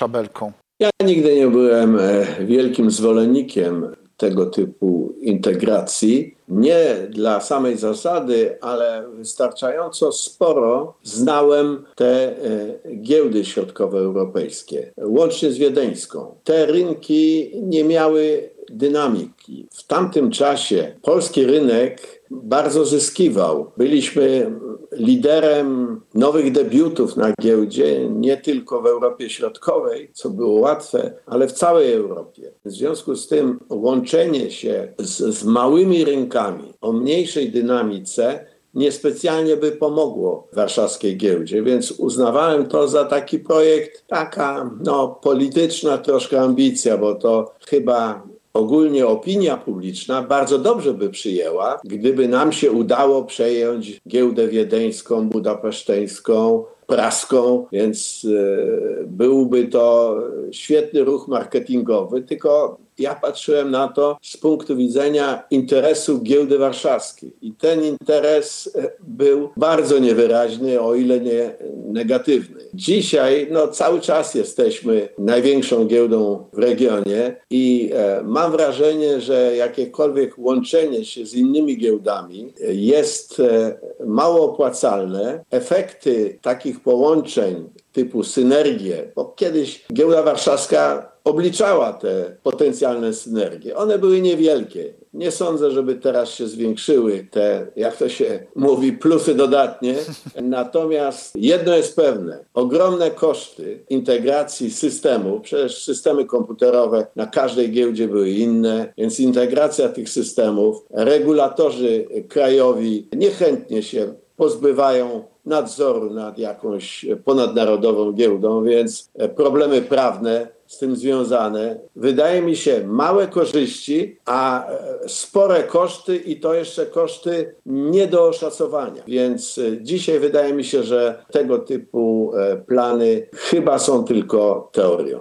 Ja 0.81 0.91
nigdy 1.05 1.37
nie 1.37 1.49
byłem 1.49 1.99
e, 1.99 2.27
wielkim 2.41 2.91
zwolennikiem 2.91 3.97
tego 4.17 4.47
typu 4.47 5.15
integracji. 5.21 6.37
Nie 6.49 6.97
dla 7.11 7.41
samej 7.41 7.77
zasady, 7.77 8.59
ale 8.61 9.05
wystarczająco 9.15 10.13
sporo 10.13 10.95
znałem 11.03 11.85
te 11.95 12.31
e, 12.31 12.97
giełdy 12.97 13.45
środkowoeuropejskie, 13.45 14.93
łącznie 15.05 15.51
z 15.53 15.59
wiedeńską. 15.59 16.35
Te 16.45 16.67
rynki 16.67 17.51
nie 17.63 17.85
miały 17.85 18.51
dynamiki. 18.71 19.69
W 19.73 19.87
tamtym 19.87 20.31
czasie 20.31 20.95
polski 21.03 21.45
rynek 21.45 22.23
bardzo 22.31 22.85
zyskiwał. 22.85 23.73
Byliśmy 23.77 24.53
liderem 24.93 26.01
nowych 26.15 26.53
debiutów 26.53 27.17
na 27.17 27.33
giełdzie, 27.43 28.09
nie 28.09 28.37
tylko 28.37 28.83
w 28.83 28.87
Europie 28.87 29.31
Środkowej, 29.31 30.11
co 30.13 30.31
było 30.31 30.61
łatwe, 30.61 31.13
ale 31.27 31.49
w 31.49 31.53
całej 31.53 31.93
Europie. 31.93 32.53
W 32.65 32.71
związku 32.71 33.17
z 33.17 33.29
tym 33.29 33.59
łączenie 33.71 34.51
się 34.51 34.93
z, 34.99 35.35
z 35.35 35.45
małymi 35.45 36.05
rynkami 36.05 36.75
o 36.81 36.93
mniejszej 36.93 37.51
dynamice 37.51 38.47
niespecjalnie 38.75 39.57
by 39.57 39.73
pomogło 39.73 40.49
warszawskiej 40.53 41.17
giełdzie, 41.17 41.63
więc 41.63 41.91
uznawałem 41.91 42.67
to 42.67 42.89
za 42.89 43.05
taki 43.05 43.39
projekt, 43.39 44.07
taka 44.07 44.71
no, 44.85 45.09
polityczna 45.09 45.99
troszkę 45.99 46.41
ambicja, 46.41 46.99
bo 46.99 47.15
to 47.15 47.55
chyba 47.67 48.23
ogólnie 48.55 49.07
opinia 49.07 49.57
publiczna 49.57 50.23
bardzo 50.23 50.59
dobrze 50.59 50.95
by 50.95 51.11
przyjęła, 51.11 51.81
gdyby 51.85 52.29
nam 52.29 52.53
się 52.53 52.71
udało 52.71 53.25
przejąć 53.25 54.01
giełdę 54.09 54.49
wiedeńską, 54.49 55.29
budapeszteńską, 55.29 56.65
praską, 56.87 57.67
więc 57.73 58.27
e, 58.31 59.05
byłby 59.07 59.65
to 59.65 60.17
świetny 60.53 61.05
ruch 61.05 61.29
marketingowy, 61.29 62.23
tylko 62.23 62.79
ja 62.99 63.15
patrzyłem 63.15 63.71
na 63.71 63.89
to 63.89 64.19
z 64.23 64.37
punktu 64.37 64.77
widzenia 64.77 65.43
interesu 65.51 66.21
giełdy 66.23 66.59
warszawskiej. 66.59 67.33
I 67.43 67.53
ten 67.53 67.85
interes 67.85 68.71
e, 68.75 68.91
był 69.01 69.51
bardzo 69.57 69.99
niewyraźny, 69.99 70.81
o 70.81 70.95
ile 70.95 71.21
nie 71.21 71.55
negatywny. 71.93 72.61
Dzisiaj 72.75 73.49
no, 73.51 73.69
cały 73.69 74.01
czas 74.01 74.35
jesteśmy 74.35 75.09
największą 75.19 75.87
giełdą 75.87 76.45
w 76.53 76.59
regionie 76.59 77.37
i 77.51 77.91
e, 77.95 78.23
mam 78.25 78.53
wrażenie, 78.53 79.21
że 79.21 79.57
jakiekolwiek 79.57 80.39
łączenie 80.39 81.05
się 81.05 81.27
z 81.27 81.35
innymi 81.35 81.79
giełdami 81.79 82.53
e, 82.61 82.75
jest 82.75 83.41
e, 83.41 83.79
mało 84.07 84.53
opłacalne. 84.53 85.45
Efekty 85.51 86.39
takich 86.43 86.81
połączeń 86.81 87.69
typu 87.93 88.25
synergie, 88.25 89.13
bo 89.17 89.25
kiedyś 89.37 89.85
giełda 89.93 90.23
warszawska 90.23 91.12
obliczała 91.25 91.93
te 91.93 92.37
potencjalne 92.43 93.13
synergie. 93.13 93.77
One 93.77 93.99
były 93.99 94.21
niewielkie. 94.21 94.95
Nie 95.15 95.31
sądzę, 95.31 95.71
żeby 95.71 95.95
teraz 95.95 96.31
się 96.31 96.47
zwiększyły 96.49 97.27
te, 97.31 97.67
jak 97.77 97.97
to 97.97 98.09
się 98.09 98.47
mówi, 98.55 98.93
plusy 98.93 99.35
dodatnie. 99.35 99.95
Natomiast 100.43 101.37
jedno 101.37 101.77
jest 101.77 101.97
pewne. 101.97 102.45
Ogromne 102.55 103.11
koszty 103.11 103.85
integracji 103.91 104.71
systemu, 104.71 105.41
przecież 105.41 105.85
systemy 105.85 106.25
komputerowe 106.25 107.07
na 107.17 107.27
każdej 107.27 107.71
giełdzie 107.71 108.09
były 108.09 108.31
inne, 108.31 108.93
więc 108.99 109.21
integracja 109.21 109.89
tych 109.89 110.09
systemów, 110.09 110.85
regulatorzy 110.91 112.07
krajowi 112.29 113.09
niechętnie 113.17 113.83
się 113.83 114.15
pozbywają 114.37 115.25
nadzoru 115.47 116.11
nad 116.11 116.39
jakąś 116.39 117.07
ponadnarodową 117.25 118.13
giełdą, 118.13 118.65
więc 118.65 119.11
problemy 119.37 119.83
prawne 119.83 120.49
z 120.73 120.79
tym 120.79 120.97
związane. 120.97 121.81
Wydaje 121.97 122.43
mi 122.43 122.57
się 122.57 122.87
małe 122.87 123.27
korzyści, 123.29 124.17
a 124.25 124.67
e, 124.67 125.09
spore 125.09 125.63
koszty 125.63 126.17
i 126.17 126.41
to 126.41 126.55
jeszcze 126.55 126.87
koszty 126.87 127.55
nie 127.67 128.07
do 128.07 128.29
oszacowania. 128.29 129.03
Więc 129.07 129.59
e, 129.59 129.83
dzisiaj 129.83 130.21
wydaje 130.21 130.55
mi 130.55 130.65
się, 130.65 130.83
że 130.83 131.25
tego 131.33 131.59
typu 131.59 132.33
e, 132.37 132.57
plany 132.57 133.27
chyba 133.33 133.79
są 133.79 134.05
tylko 134.05 134.71
teorią. 134.73 135.21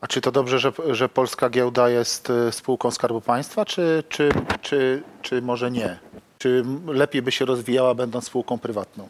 A 0.00 0.06
czy 0.06 0.20
to 0.20 0.32
dobrze, 0.32 0.58
że, 0.58 0.72
że 0.90 1.08
polska 1.08 1.50
giełda 1.50 1.88
jest 1.88 2.28
spółką 2.50 2.90
Skarbu 2.90 3.20
Państwa, 3.20 3.64
czy, 3.64 4.02
czy, 4.08 4.28
czy, 4.62 5.02
czy 5.22 5.42
może 5.42 5.70
nie? 5.70 5.98
Czy 6.38 6.64
lepiej 6.86 7.22
by 7.22 7.32
się 7.32 7.44
rozwijała, 7.44 7.94
będąc 7.94 8.24
spółką 8.24 8.58
prywatną? 8.58 9.08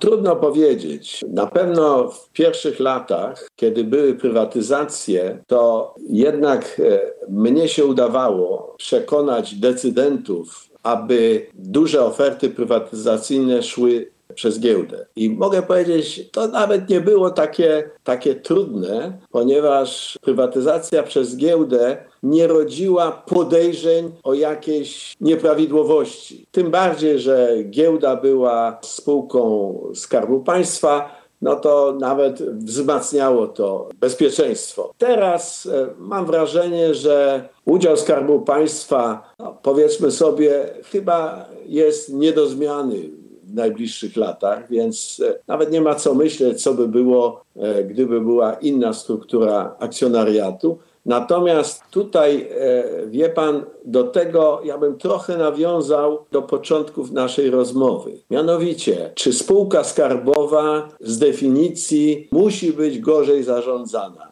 Trudno 0.00 0.36
powiedzieć. 0.36 1.20
Na 1.28 1.46
pewno 1.46 2.10
w 2.10 2.30
pierwszych 2.32 2.80
latach, 2.80 3.48
kiedy 3.56 3.84
były 3.84 4.14
prywatyzacje, 4.14 5.42
to 5.46 5.94
jednak 6.08 6.80
e, 6.80 7.00
mnie 7.28 7.68
się 7.68 7.84
udawało 7.84 8.74
przekonać 8.78 9.54
decydentów, 9.54 10.68
aby 10.82 11.46
duże 11.54 12.04
oferty 12.04 12.50
prywatyzacyjne 12.50 13.62
szły 13.62 14.10
przez 14.34 14.60
giełdę. 14.60 15.06
I 15.16 15.30
mogę 15.30 15.62
powiedzieć, 15.62 16.30
to 16.32 16.48
nawet 16.48 16.88
nie 16.88 17.00
było 17.00 17.30
takie, 17.30 17.90
takie 18.04 18.34
trudne, 18.34 19.18
ponieważ 19.30 20.18
prywatyzacja 20.22 21.02
przez 21.02 21.36
giełdę 21.36 21.96
nie 22.22 22.46
rodziła 22.46 23.12
podejrzeń 23.12 24.10
o 24.22 24.34
jakieś 24.34 25.16
nieprawidłowości. 25.20 26.46
Tym 26.50 26.70
bardziej, 26.70 27.18
że 27.18 27.56
giełda 27.70 28.16
była 28.16 28.78
spółką 28.82 29.74
Skarbu 29.94 30.40
Państwa, 30.40 31.20
no 31.42 31.56
to 31.56 31.96
nawet 32.00 32.42
wzmacniało 32.42 33.46
to 33.46 33.88
bezpieczeństwo. 34.00 34.92
Teraz 34.98 35.66
e, 35.66 35.86
mam 35.98 36.26
wrażenie, 36.26 36.94
że 36.94 37.48
udział 37.64 37.96
Skarbu 37.96 38.40
Państwa, 38.40 39.32
no 39.38 39.58
powiedzmy 39.62 40.10
sobie, 40.10 40.64
chyba 40.84 41.48
jest 41.66 42.12
nie 42.12 42.32
do 42.32 42.46
zmiany 42.46 43.10
w 43.50 43.54
najbliższych 43.54 44.16
latach, 44.16 44.68
więc 44.70 45.22
e, 45.26 45.38
nawet 45.48 45.72
nie 45.72 45.80
ma 45.80 45.94
co 45.94 46.14
myśleć, 46.14 46.62
co 46.62 46.74
by 46.74 46.88
było, 46.88 47.44
e, 47.56 47.84
gdyby 47.84 48.20
była 48.20 48.52
inna 48.54 48.92
struktura 48.92 49.76
akcjonariatu. 49.78 50.78
Natomiast 51.06 51.82
tutaj, 51.90 52.48
e, 52.50 53.06
wie 53.06 53.28
pan, 53.28 53.62
do 53.84 54.04
tego 54.04 54.60
ja 54.64 54.78
bym 54.78 54.98
trochę 54.98 55.38
nawiązał 55.38 56.24
do 56.32 56.42
początków 56.42 57.10
naszej 57.12 57.50
rozmowy. 57.50 58.12
Mianowicie, 58.30 59.12
czy 59.14 59.32
spółka 59.32 59.84
skarbowa 59.84 60.88
z 61.00 61.18
definicji 61.18 62.28
musi 62.32 62.72
być 62.72 62.98
gorzej 62.98 63.42
zarządzana? 63.42 64.30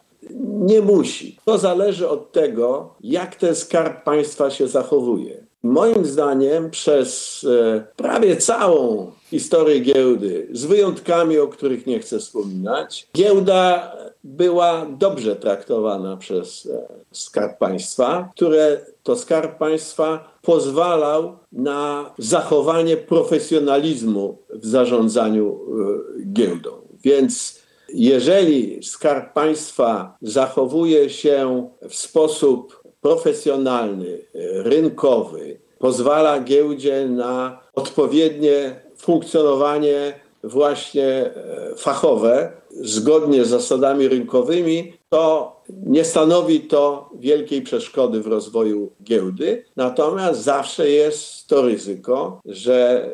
Nie 0.59 0.81
musi. 0.81 1.37
To 1.45 1.57
zależy 1.57 2.09
od 2.09 2.31
tego, 2.31 2.93
jak 3.01 3.35
ten 3.35 3.55
skarb 3.55 4.03
państwa 4.03 4.49
się 4.49 4.67
zachowuje. 4.67 5.48
Moim 5.63 6.05
zdaniem 6.05 6.69
przez 6.69 7.43
e, 7.49 7.85
prawie 7.95 8.37
całą 8.37 9.11
historię 9.29 9.79
giełdy, 9.79 10.47
z 10.51 10.65
wyjątkami, 10.65 11.37
o 11.37 11.47
których 11.47 11.87
nie 11.87 11.99
chcę 11.99 12.19
wspominać, 12.19 13.07
giełda 13.15 13.91
była 14.23 14.85
dobrze 14.85 15.35
traktowana 15.35 16.17
przez 16.17 16.65
e, 16.65 16.87
Skarb 17.11 17.57
Państwa, 17.57 18.29
które 18.35 18.81
to 19.03 19.15
Skarb 19.15 19.57
Państwa 19.57 20.37
pozwalał 20.41 21.37
na 21.51 22.13
zachowanie 22.17 22.97
profesjonalizmu 22.97 24.37
w 24.49 24.65
zarządzaniu 24.65 25.59
e, 25.59 26.33
giełdą. 26.33 26.69
Więc 27.03 27.59
jeżeli 27.93 28.83
Skarb 28.83 29.33
Państwa 29.33 30.17
zachowuje 30.21 31.09
się 31.09 31.69
w 31.89 31.95
sposób 31.95 32.78
profesjonalny, 33.01 34.19
rynkowy, 34.53 35.59
pozwala 35.79 36.39
giełdzie 36.39 37.07
na 37.07 37.59
odpowiednie 37.75 38.75
funkcjonowanie 38.97 40.13
właśnie 40.43 41.05
e, 41.05 41.75
fachowe, 41.77 42.51
zgodnie 42.71 43.45
z 43.45 43.47
zasadami 43.47 44.07
rynkowymi, 44.07 44.93
to 45.09 45.55
nie 45.69 46.05
stanowi 46.05 46.59
to 46.59 47.09
wielkiej 47.19 47.61
przeszkody 47.61 48.21
w 48.21 48.27
rozwoju 48.27 48.91
giełdy. 49.03 49.65
Natomiast 49.75 50.41
zawsze 50.41 50.89
jest 50.89 51.47
to 51.47 51.61
ryzyko, 51.61 52.41
że 52.45 53.09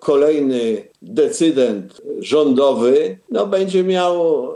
kolejny 0.00 0.88
decydent 1.02 2.00
rządowy 2.18 3.18
no, 3.30 3.46
będzie 3.46 3.84
miał 3.84 4.48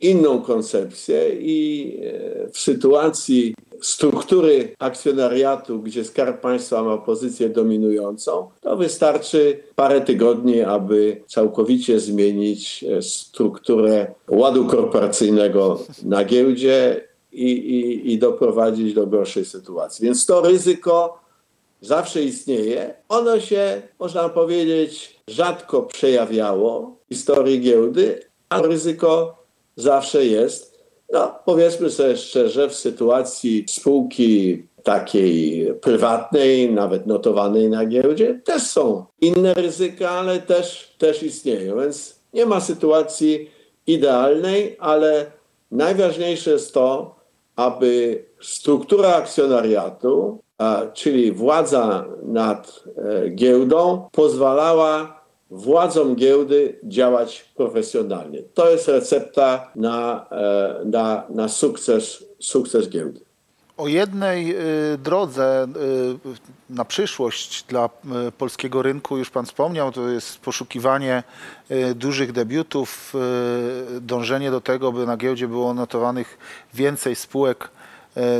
inną 0.00 0.42
koncepcję 0.42 1.30
i 1.40 1.96
e, 2.02 2.48
w 2.52 2.58
sytuacji 2.58 3.54
struktury 3.82 4.74
akcjonariatu, 4.78 5.78
gdzie 5.78 6.04
Skarb 6.04 6.40
Państwa 6.40 6.82
ma 6.82 6.98
pozycję 6.98 7.48
dominującą, 7.48 8.50
to 8.60 8.76
wystarczy 8.76 9.62
parę 9.76 10.00
tygodni, 10.00 10.62
aby 10.62 11.22
całkowicie 11.26 12.00
zmienić 12.00 12.84
e, 12.84 13.02
strukturę 13.02 14.14
ładu 14.28 14.66
korporacyjnego 14.66 15.80
na 16.02 16.24
giełdzie 16.24 17.04
i, 17.32 17.50
i, 17.50 18.12
i 18.12 18.18
doprowadzić 18.18 18.94
do 18.94 19.06
gorszej 19.06 19.44
sytuacji. 19.44 20.04
Więc 20.04 20.26
to 20.26 20.40
ryzyko 20.40 21.20
zawsze 21.80 22.22
istnieje. 22.22 22.94
Ono 23.08 23.40
się, 23.40 23.82
można 23.98 24.28
powiedzieć, 24.28 25.20
rzadko 25.28 25.82
przejawiało 25.82 26.96
w 27.06 27.14
historii 27.14 27.60
giełdy, 27.60 28.20
a 28.48 28.62
ryzyko 28.62 29.36
zawsze 29.76 30.26
jest. 30.26 30.69
No, 31.12 31.34
powiedzmy 31.44 31.90
sobie 31.90 32.16
szczerze, 32.16 32.68
w 32.68 32.74
sytuacji 32.74 33.64
spółki 33.68 34.62
takiej 34.82 35.66
prywatnej, 35.80 36.72
nawet 36.72 37.06
notowanej 37.06 37.70
na 37.70 37.86
giełdzie, 37.86 38.40
też 38.44 38.62
są 38.62 39.04
inne 39.20 39.54
ryzyka, 39.54 40.10
ale 40.10 40.38
też, 40.38 40.94
też 40.98 41.22
istnieją. 41.22 41.80
Więc 41.80 42.20
nie 42.34 42.46
ma 42.46 42.60
sytuacji 42.60 43.50
idealnej, 43.86 44.76
ale 44.80 45.26
najważniejsze 45.70 46.50
jest 46.50 46.74
to, 46.74 47.14
aby 47.56 48.24
struktura 48.40 49.14
akcjonariatu, 49.14 50.38
czyli 50.94 51.32
władza 51.32 52.06
nad 52.22 52.84
e, 52.96 53.30
giełdą, 53.30 54.08
pozwalała 54.12 55.19
władzom 55.50 56.16
giełdy 56.16 56.78
działać 56.82 57.44
profesjonalnie. 57.56 58.42
To 58.54 58.70
jest 58.70 58.88
recepta 58.88 59.70
na, 59.76 60.26
e, 60.30 60.80
na, 60.84 61.22
na 61.28 61.48
sukces, 61.48 62.24
sukces 62.38 62.88
giełdy. 62.88 63.20
O 63.80 63.88
jednej 63.88 64.56
y, 64.94 64.98
drodze 64.98 65.66
y, 66.70 66.74
na 66.74 66.84
przyszłość 66.84 67.64
dla 67.68 67.86
y, 68.28 68.32
polskiego 68.32 68.82
rynku 68.82 69.18
już 69.18 69.30
Pan 69.30 69.46
wspomniał, 69.46 69.92
to 69.92 70.08
jest 70.08 70.38
poszukiwanie 70.38 71.22
dużych 71.94 72.32
debiutów, 72.32 73.14
dążenie 74.00 74.50
do 74.50 74.60
tego, 74.60 74.92
by 74.92 75.06
na 75.06 75.16
giełdzie 75.16 75.48
było 75.48 75.74
notowanych 75.74 76.38
więcej 76.74 77.16
spółek 77.16 77.70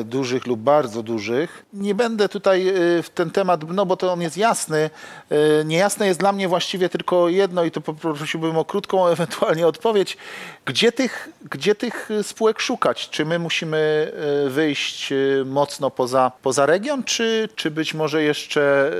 dużych 0.05 0.47
lub 0.47 0.61
bardzo 0.61 1.03
dużych. 1.03 1.65
Nie 1.73 1.95
będę 1.95 2.29
tutaj 2.29 2.69
e, 2.69 3.03
w 3.03 3.11
ten 3.15 3.31
temat, 3.31 3.61
no 3.73 3.87
bo 3.87 3.97
to 3.97 4.13
on 4.13 4.21
jest 4.21 4.37
jasny. 4.37 4.91
E, 5.31 5.65
niejasne 5.65 6.07
jest 6.07 6.21
dla 6.21 6.33
mnie 6.33 6.49
właściwie 6.49 6.89
tylko 6.89 7.29
jedno 7.29 7.65
i 7.65 7.71
to 7.71 7.81
poprosiłbym 7.81 8.59
o 8.59 8.65
krótką 8.65 9.07
ewentualnie 9.09 9.67
odpowiedź. 9.67 10.17
Gdzie 10.65 10.93
tych, 10.93 11.29
gdzie 11.51 11.75
tych 11.75 12.09
spółek 12.23 12.61
szukać? 12.61 13.11
Czy 13.11 13.25
my 13.25 13.39
musimy 13.39 14.13
wyjść 14.49 15.13
mocno 15.45 15.91
poza, 15.91 16.33
poza 16.43 16.67
region, 16.67 17.05
czy, 17.05 17.49
czy 17.55 17.71
być 17.71 17.95
może 17.95 18.23
jeszcze, 18.23 18.93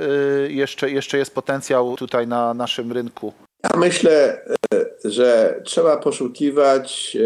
jeszcze, 0.47 0.91
jeszcze 0.91 1.17
jest 1.17 1.35
potencjał 1.35 1.95
tutaj 1.97 2.27
na 2.27 2.53
naszym 2.53 2.91
rynku? 2.91 3.33
Ja 3.63 3.79
myślę, 3.79 4.41
że 5.05 5.59
trzeba 5.63 5.97
poszukiwać 5.97 7.17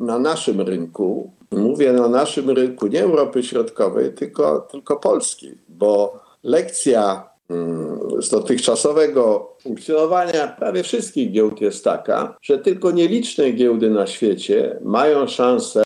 na 0.00 0.18
naszym 0.18 0.60
rynku 0.60 1.30
Mówię 1.50 1.92
na 1.92 2.08
naszym 2.08 2.50
rynku 2.50 2.86
nie 2.86 3.02
Europy 3.02 3.42
Środkowej, 3.42 4.12
tylko, 4.12 4.60
tylko 4.60 4.96
Polski, 4.96 5.50
bo 5.68 6.20
lekcja 6.42 7.30
mm, 7.50 7.98
z 8.22 8.30
dotychczasowego 8.30 9.52
funkcjonowania 9.62 10.48
prawie 10.48 10.82
wszystkich 10.82 11.32
giełd 11.32 11.60
jest 11.60 11.84
taka, 11.84 12.36
że 12.42 12.58
tylko 12.58 12.90
nieliczne 12.90 13.50
giełdy 13.50 13.90
na 13.90 14.06
świecie 14.06 14.78
mają 14.82 15.26
szansę 15.26 15.82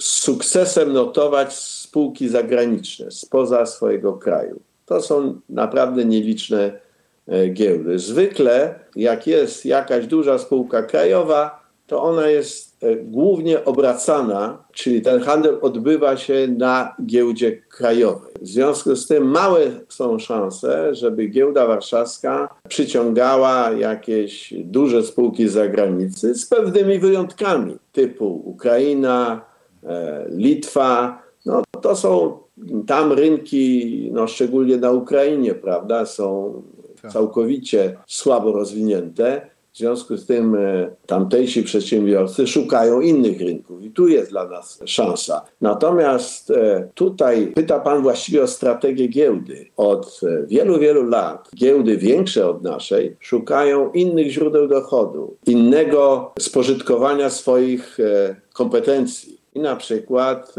z 0.00 0.04
sukcesem 0.04 0.92
notować 0.92 1.54
spółki 1.56 2.28
zagraniczne 2.28 3.10
spoza 3.10 3.66
swojego 3.66 4.12
kraju. 4.12 4.60
To 4.86 5.02
są 5.02 5.40
naprawdę 5.48 6.04
nieliczne 6.04 6.80
e, 7.28 7.48
giełdy. 7.48 7.98
Zwykle, 7.98 8.74
jak 8.96 9.26
jest 9.26 9.66
jakaś 9.66 10.06
duża 10.06 10.38
spółka 10.38 10.82
krajowa, 10.82 11.68
to 11.86 12.02
ona 12.02 12.26
jest 12.26 12.67
głównie 13.04 13.64
obracana, 13.64 14.64
czyli 14.72 15.02
ten 15.02 15.20
handel 15.20 15.58
odbywa 15.62 16.16
się 16.16 16.48
na 16.58 16.94
giełdzie 17.06 17.62
krajowej. 17.68 18.34
W 18.42 18.48
związku 18.48 18.96
z 18.96 19.06
tym 19.06 19.30
małe 19.30 19.60
są 19.88 20.18
szanse, 20.18 20.94
żeby 20.94 21.26
giełda 21.26 21.66
warszawska 21.66 22.48
przyciągała 22.68 23.70
jakieś 23.70 24.54
duże 24.56 25.02
spółki 25.02 25.48
z 25.48 25.52
zagranicy 25.52 26.34
z 26.34 26.46
pewnymi 26.46 26.98
wyjątkami, 26.98 27.76
typu 27.92 28.42
Ukraina, 28.44 29.40
e, 29.84 30.26
Litwa. 30.30 31.22
No, 31.46 31.62
to 31.82 31.96
są 31.96 32.38
tam 32.86 33.12
rynki, 33.12 34.10
no, 34.12 34.26
szczególnie 34.26 34.76
na 34.76 34.90
Ukrainie, 34.90 35.54
prawda, 35.54 36.06
są 36.06 36.62
tak. 37.02 37.12
całkowicie 37.12 37.96
słabo 38.06 38.52
rozwinięte 38.52 39.57
W 39.72 39.78
związku 39.78 40.16
z 40.16 40.26
tym 40.26 40.54
e, 40.54 40.90
tamtejsi 41.06 41.62
przedsiębiorcy 41.62 42.46
szukają 42.46 43.00
innych 43.00 43.40
rynków 43.40 43.82
i 43.82 43.90
tu 43.90 44.08
jest 44.08 44.30
dla 44.30 44.48
nas 44.48 44.80
szansa. 44.84 45.44
Natomiast 45.60 46.50
e, 46.50 46.88
tutaj 46.94 47.52
pyta 47.54 47.80
Pan 47.80 48.02
właściwie 48.02 48.42
o 48.42 48.46
strategię 48.46 49.08
giełdy. 49.08 49.66
Od 49.76 50.20
e, 50.22 50.46
wielu, 50.46 50.78
wielu 50.78 51.02
lat 51.02 51.50
giełdy 51.56 51.96
większe 51.96 52.48
od 52.48 52.62
naszej 52.62 53.16
szukają 53.20 53.92
innych 53.92 54.30
źródeł 54.30 54.68
dochodu, 54.68 55.36
innego 55.46 56.32
spożytkowania 56.38 57.30
swoich 57.30 57.98
kompetencji 58.52 59.37
i 59.58 59.60
na 59.60 59.76
przykład 59.76 60.54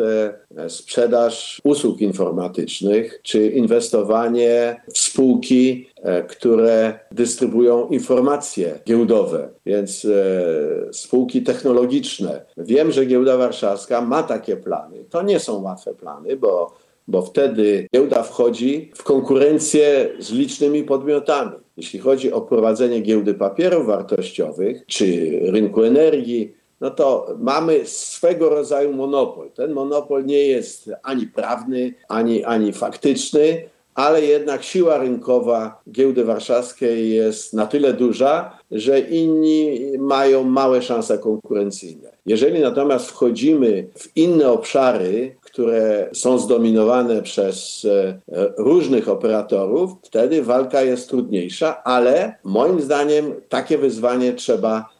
e, 0.57 0.69
sprzedaż 0.69 1.61
usług 1.63 2.01
informatycznych 2.01 3.19
czy 3.23 3.47
inwestowanie 3.47 4.81
w 4.93 4.97
spółki, 4.97 5.89
e, 5.95 6.23
które 6.23 6.99
dystrybuują 7.11 7.87
informacje 7.87 8.79
giełdowe, 8.87 9.49
więc 9.65 10.05
e, 10.05 10.93
spółki 10.93 11.41
technologiczne. 11.41 12.45
Wiem, 12.57 12.91
że 12.91 13.05
Giełda 13.05 13.37
Warszawska 13.37 14.01
ma 14.01 14.23
takie 14.23 14.57
plany. 14.57 15.03
To 15.09 15.21
nie 15.21 15.39
są 15.39 15.61
łatwe 15.61 15.93
plany, 15.93 16.37
bo, 16.37 16.77
bo 17.07 17.21
wtedy 17.21 17.87
giełda 17.93 18.23
wchodzi 18.23 18.91
w 18.95 19.03
konkurencję 19.03 20.09
z 20.19 20.31
licznymi 20.31 20.83
podmiotami. 20.83 21.51
Jeśli 21.77 21.99
chodzi 21.99 22.31
o 22.31 22.41
prowadzenie 22.41 23.01
giełdy 23.01 23.33
papierów 23.33 23.87
wartościowych 23.87 24.85
czy 24.87 25.39
rynku 25.43 25.83
energii, 25.83 26.58
no 26.81 26.89
to 26.89 27.35
mamy 27.39 27.85
swego 27.85 28.49
rodzaju 28.49 28.93
monopol. 28.93 29.51
Ten 29.51 29.71
monopol 29.71 30.25
nie 30.25 30.47
jest 30.47 30.91
ani 31.03 31.27
prawny, 31.27 31.93
ani, 32.07 32.43
ani 32.43 32.73
faktyczny, 32.73 33.69
ale 33.95 34.21
jednak 34.21 34.63
siła 34.63 34.97
rynkowa 34.97 35.81
giełdy 35.91 36.25
warszawskiej 36.25 37.11
jest 37.11 37.53
na 37.53 37.65
tyle 37.65 37.93
duża, 37.93 38.57
że 38.71 38.99
inni 38.99 39.79
mają 39.97 40.43
małe 40.43 40.81
szanse 40.81 41.17
konkurencyjne. 41.17 42.09
Jeżeli 42.25 42.61
natomiast 42.61 43.09
wchodzimy 43.09 43.87
w 43.97 44.17
inne 44.17 44.51
obszary, 44.51 45.35
które 45.41 46.09
są 46.13 46.39
zdominowane 46.39 47.21
przez 47.21 47.85
e, 47.85 48.19
różnych 48.57 49.09
operatorów, 49.09 49.91
wtedy 50.03 50.43
walka 50.43 50.81
jest 50.81 51.09
trudniejsza, 51.09 51.83
ale 51.83 52.35
moim 52.43 52.81
zdaniem 52.81 53.33
takie 53.49 53.77
wyzwanie 53.77 54.33
trzeba 54.33 54.98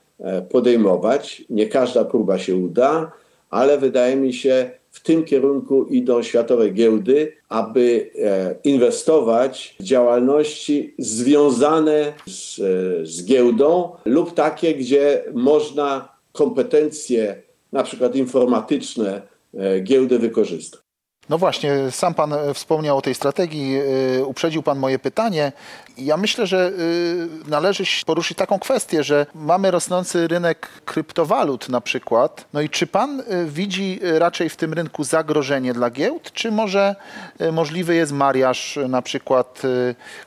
podejmować. 0.49 1.43
Nie 1.49 1.67
każda 1.67 2.05
próba 2.05 2.39
się 2.39 2.55
uda, 2.55 3.12
ale 3.49 3.77
wydaje 3.77 4.15
mi 4.15 4.34
się, 4.34 4.71
w 4.91 5.03
tym 5.03 5.25
kierunku 5.25 5.86
idą 5.86 6.23
światowe 6.23 6.69
giełdy, 6.69 7.34
aby 7.49 8.12
e, 8.15 8.55
inwestować 8.63 9.75
w 9.79 9.84
działalności 9.84 10.93
związane 10.97 12.13
z, 12.27 12.60
e, 12.60 13.05
z 13.05 13.25
giełdą 13.25 13.91
lub 14.05 14.34
takie, 14.34 14.75
gdzie 14.75 15.23
można 15.34 16.10
kompetencje, 16.32 17.41
na 17.71 17.84
przykład 17.84 18.15
informatyczne, 18.15 19.21
giełdy 19.84 20.19
wykorzystać. 20.19 20.88
No 21.29 21.37
właśnie, 21.37 21.91
sam 21.91 22.13
Pan 22.13 22.33
e, 22.33 22.53
wspomniał 22.53 22.97
o 22.97 23.01
tej 23.01 23.15
strategii, 23.15 23.77
e, 24.19 24.25
uprzedził 24.25 24.63
Pan 24.63 24.79
moje 24.79 24.99
pytanie. 24.99 25.51
Ja 25.97 26.17
myślę, 26.17 26.47
że 26.47 26.67
e, 26.67 27.49
należy 27.49 27.83
poruszyć 28.05 28.37
taką 28.37 28.59
kwestię, 28.59 29.03
że 29.03 29.25
mamy 29.35 29.71
rosnący 29.71 30.27
rynek 30.27 30.67
kryptowalut 30.85 31.69
na 31.69 31.81
przykład. 31.81 32.45
No 32.53 32.61
i 32.61 32.69
czy 32.69 32.87
Pan 32.87 33.23
widzi 33.47 33.99
raczej 34.01 34.49
w 34.49 34.55
tym 34.55 34.73
rynku 34.73 35.03
zagrożenie 35.03 35.73
dla 35.73 35.89
giełd, 35.89 36.31
czy 36.31 36.51
może 36.51 36.95
możliwy 37.51 37.95
jest 37.95 38.11
mariaż 38.11 38.79
na 38.89 39.01
przykład 39.01 39.61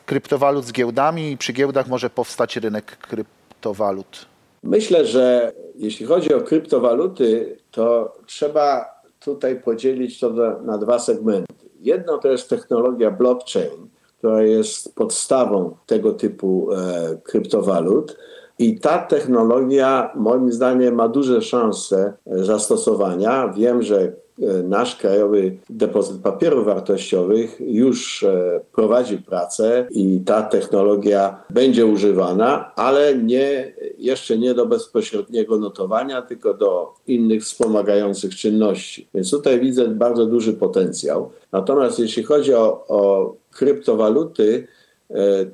kryptowalut 0.05 0.65
z 0.65 0.71
giełdami 0.71 1.31
i 1.31 1.37
przy 1.37 1.53
giełdach 1.53 1.87
może 1.87 2.09
powstać 2.09 2.55
rynek 2.55 2.97
kryptowalut? 2.97 4.25
Myślę, 4.63 5.05
że 5.05 5.51
jeśli 5.75 6.05
chodzi 6.05 6.33
o 6.33 6.41
kryptowaluty, 6.41 7.57
to 7.71 8.15
trzeba 8.25 8.92
tutaj 9.25 9.61
podzielić 9.61 10.19
to 10.19 10.29
na, 10.29 10.59
na 10.61 10.77
dwa 10.77 10.99
segmenty. 10.99 11.53
Jedno 11.79 12.17
to 12.17 12.27
jest 12.27 12.49
technologia 12.49 13.11
blockchain, 13.11 13.87
która 14.17 14.43
jest 14.43 14.95
podstawą 14.95 15.75
tego 15.85 16.13
typu 16.13 16.69
e, 16.71 17.17
kryptowalut. 17.23 18.17
I 18.59 18.79
ta 18.79 18.99
technologia, 18.99 20.11
moim 20.15 20.51
zdaniem, 20.51 20.95
ma 20.95 21.07
duże 21.07 21.41
szanse 21.41 22.13
zastosowania. 22.25 23.47
Wiem, 23.47 23.81
że 23.81 23.97
E, 23.97 24.22
nasz 24.63 24.95
krajowy 24.95 25.57
depozyt 25.69 26.21
papierów 26.21 26.65
wartościowych 26.65 27.57
już 27.59 28.23
e, 28.23 28.61
prowadzi 28.71 29.17
pracę 29.17 29.87
i 29.91 30.21
ta 30.25 30.41
technologia 30.41 31.43
będzie 31.49 31.85
używana, 31.85 32.71
ale 32.75 33.17
nie, 33.17 33.73
jeszcze 33.97 34.37
nie 34.37 34.53
do 34.53 34.65
bezpośredniego 34.65 35.57
notowania, 35.57 36.21
tylko 36.21 36.53
do 36.53 36.93
innych 37.07 37.43
wspomagających 37.43 38.35
czynności. 38.35 39.07
Więc 39.13 39.31
tutaj 39.31 39.59
widzę 39.59 39.87
bardzo 39.87 40.25
duży 40.25 40.53
potencjał. 40.53 41.31
Natomiast 41.51 41.99
jeśli 41.99 42.23
chodzi 42.23 42.53
o, 42.53 42.85
o 42.87 43.33
kryptowaluty, 43.51 44.67
E, 44.67 44.82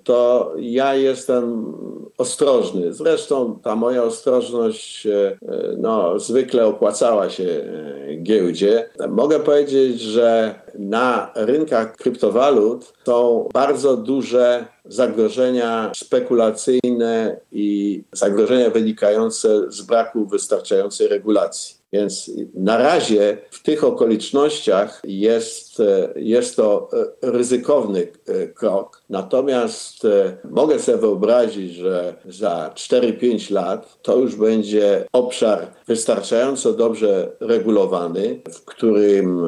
to 0.03 0.53
ja 0.57 0.95
jestem 0.95 1.73
ostrożny. 2.19 2.93
Zresztą 2.93 3.59
ta 3.63 3.75
moja 3.75 4.03
ostrożność 4.03 5.07
e, 5.07 5.37
no, 5.77 6.19
zwykle 6.19 6.65
opłacała 6.65 7.29
się 7.29 7.43
e, 7.43 8.15
giełdzie. 8.15 8.89
Mogę 9.09 9.39
powiedzieć, 9.39 10.01
że 10.01 10.55
na 10.79 11.31
rynkach 11.35 11.95
kryptowalut 11.95 12.93
są 13.05 13.49
bardzo 13.53 13.97
duże 13.97 14.65
zagrożenia 14.85 15.91
spekulacyjne 15.95 17.39
i 17.51 18.03
zagrożenia 18.11 18.69
wynikające 18.69 19.71
z 19.71 19.81
braku 19.81 20.25
wystarczającej 20.25 21.07
regulacji. 21.07 21.78
Więc 21.93 22.31
na 22.53 22.77
razie 22.77 23.37
w 23.51 23.63
tych 23.63 23.83
okolicznościach 23.83 25.01
jest, 25.03 25.81
jest 26.15 26.55
to 26.55 26.89
ryzykowny 27.21 28.07
krok. 28.55 29.01
Natomiast 29.09 30.07
mogę 30.49 30.79
sobie 30.79 30.97
wyobrazić, 30.97 31.73
że 31.73 32.15
za 32.25 32.71
4-5 32.75 33.53
lat 33.53 33.99
to 34.01 34.17
już 34.17 34.35
będzie 34.35 35.05
obszar 35.13 35.67
wystarczająco 35.87 36.73
dobrze 36.73 37.31
regulowany, 37.39 38.41
w 38.53 38.65
którym 38.65 39.41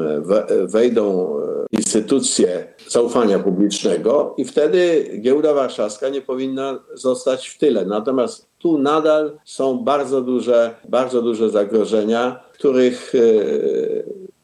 wejdą 0.65 1.35
instytucje 1.71 2.73
zaufania 2.87 3.39
publicznego 3.39 4.35
i 4.37 4.45
wtedy 4.45 5.09
giełda 5.21 5.53
warszawska 5.53 6.09
nie 6.09 6.21
powinna 6.21 6.83
zostać 6.93 7.47
w 7.47 7.57
tyle. 7.57 7.85
Natomiast 7.85 8.50
tu 8.61 8.77
nadal 8.77 9.39
są 9.45 9.77
bardzo 9.77 10.21
duże, 10.21 10.75
bardzo 10.89 11.21
duże 11.21 11.49
zagrożenia, 11.49 12.39
których 12.53 13.15
e, 13.15 13.19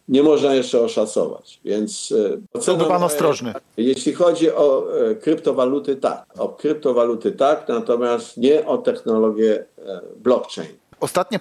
nie 0.07 0.23
można 0.23 0.55
jeszcze 0.55 0.81
oszacować. 0.81 1.59
Więc 1.65 2.13
e, 2.55 2.59
byłby 2.65 2.85
pan 2.85 3.03
ostrożny. 3.03 3.53
Jeśli 3.77 4.13
chodzi 4.13 4.51
o 4.51 4.87
e, 4.99 5.15
kryptowaluty, 5.15 5.95
tak. 5.95 6.25
O 6.39 6.49
kryptowaluty 6.49 7.31
tak, 7.31 7.67
natomiast 7.67 8.37
nie 8.37 8.65
o 8.65 8.77
technologię 8.77 9.65
blockchain. 10.17 10.86
Ostatnio 10.99 11.39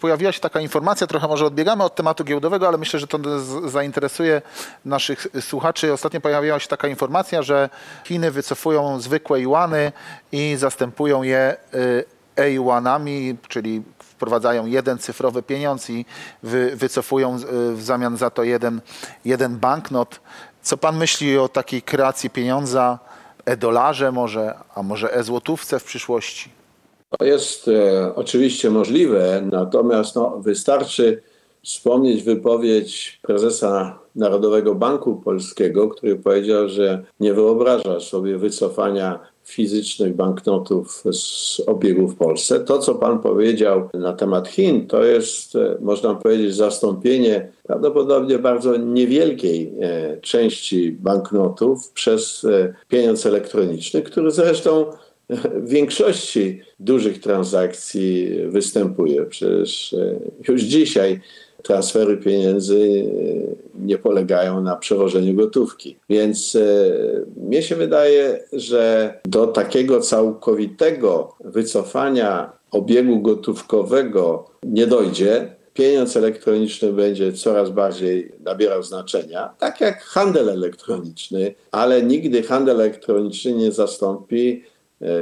pojawiła 0.00 0.32
się 0.32 0.40
taka 0.40 0.60
informacja, 0.60 1.06
trochę 1.06 1.28
może 1.28 1.46
odbiegamy 1.46 1.84
od 1.84 1.94
tematu 1.94 2.24
giełdowego, 2.24 2.68
ale 2.68 2.78
myślę, 2.78 3.00
że 3.00 3.06
to 3.06 3.18
zainteresuje 3.68 4.42
naszych 4.84 5.26
słuchaczy. 5.40 5.92
Ostatnio 5.92 6.20
pojawiła 6.20 6.58
się 6.58 6.68
taka 6.68 6.88
informacja, 6.88 7.42
że 7.42 7.70
Chiny 8.04 8.30
wycofują 8.30 9.00
zwykłe 9.00 9.40
juany 9.40 9.92
i 10.32 10.56
zastępują 10.56 11.22
je 11.22 11.56
y, 11.74 12.04
e-juanami, 12.36 13.36
czyli 13.48 13.82
wprowadzają 13.98 14.66
jeden 14.66 14.98
cyfrowy 14.98 15.42
pieniądz 15.42 15.90
i 15.90 16.04
wy, 16.42 16.76
wycofują 16.76 17.36
y, 17.36 17.74
w 17.74 17.82
zamian 17.82 18.16
za 18.16 18.30
to 18.30 18.42
jeden, 18.42 18.80
jeden 19.24 19.56
banknot. 19.56 20.20
Co 20.62 20.76
pan 20.76 20.96
myśli 20.96 21.38
o 21.38 21.48
takiej 21.48 21.82
kreacji 21.82 22.30
pieniądza, 22.30 22.98
e-dolarze 23.44 24.12
może, 24.12 24.54
a 24.74 24.82
może 24.82 25.14
e-złotówce 25.14 25.80
w 25.80 25.84
przyszłości? 25.84 26.57
To 27.18 27.24
jest 27.24 27.68
e, 27.68 28.14
oczywiście 28.14 28.70
możliwe, 28.70 29.42
natomiast 29.50 30.16
no, 30.16 30.38
wystarczy 30.40 31.22
wspomnieć 31.62 32.22
wypowiedź 32.22 33.20
prezesa 33.22 33.98
Narodowego 34.14 34.74
Banku 34.74 35.16
Polskiego, 35.16 35.88
który 35.88 36.16
powiedział, 36.16 36.68
że 36.68 37.04
nie 37.20 37.34
wyobraża 37.34 38.00
sobie 38.00 38.38
wycofania 38.38 39.20
fizycznych 39.44 40.16
banknotów 40.16 41.04
z 41.12 41.60
obiegu 41.66 42.08
w 42.08 42.16
Polsce. 42.16 42.60
To, 42.60 42.78
co 42.78 42.94
pan 42.94 43.18
powiedział 43.18 43.88
na 43.94 44.12
temat 44.12 44.48
Chin, 44.48 44.86
to 44.86 45.04
jest, 45.04 45.56
e, 45.56 45.76
można 45.80 46.14
powiedzieć, 46.14 46.54
zastąpienie 46.54 47.48
prawdopodobnie 47.62 48.38
bardzo 48.38 48.76
niewielkiej 48.76 49.72
e, 49.80 50.20
części 50.20 50.92
banknotów 50.92 51.90
przez 51.92 52.44
e, 52.44 52.74
pieniądz 52.88 53.26
elektroniczny, 53.26 54.02
który 54.02 54.30
zresztą 54.30 54.86
w 55.30 55.68
większości 55.68 56.60
dużych 56.80 57.20
transakcji 57.20 58.28
występuje. 58.48 59.24
Przecież 59.24 59.96
już 60.48 60.62
dzisiaj 60.62 61.20
transfery 61.62 62.16
pieniędzy 62.16 63.04
nie 63.74 63.98
polegają 63.98 64.60
na 64.60 64.76
przewożeniu 64.76 65.34
gotówki. 65.34 65.96
Więc 66.08 66.56
e, 66.56 66.60
mnie 67.36 67.62
się 67.62 67.76
wydaje, 67.76 68.44
że 68.52 69.14
do 69.24 69.46
takiego 69.46 70.00
całkowitego 70.00 71.34
wycofania 71.44 72.52
obiegu 72.70 73.20
gotówkowego 73.22 74.50
nie 74.62 74.86
dojdzie. 74.86 75.58
Pieniądz 75.74 76.16
elektroniczny 76.16 76.92
będzie 76.92 77.32
coraz 77.32 77.70
bardziej 77.70 78.32
nabierał 78.40 78.82
znaczenia, 78.82 79.54
tak 79.58 79.80
jak 79.80 80.02
handel 80.02 80.48
elektroniczny, 80.48 81.54
ale 81.70 82.02
nigdy 82.02 82.42
handel 82.42 82.80
elektroniczny 82.80 83.52
nie 83.52 83.72
zastąpi 83.72 84.62
e, 84.62 84.77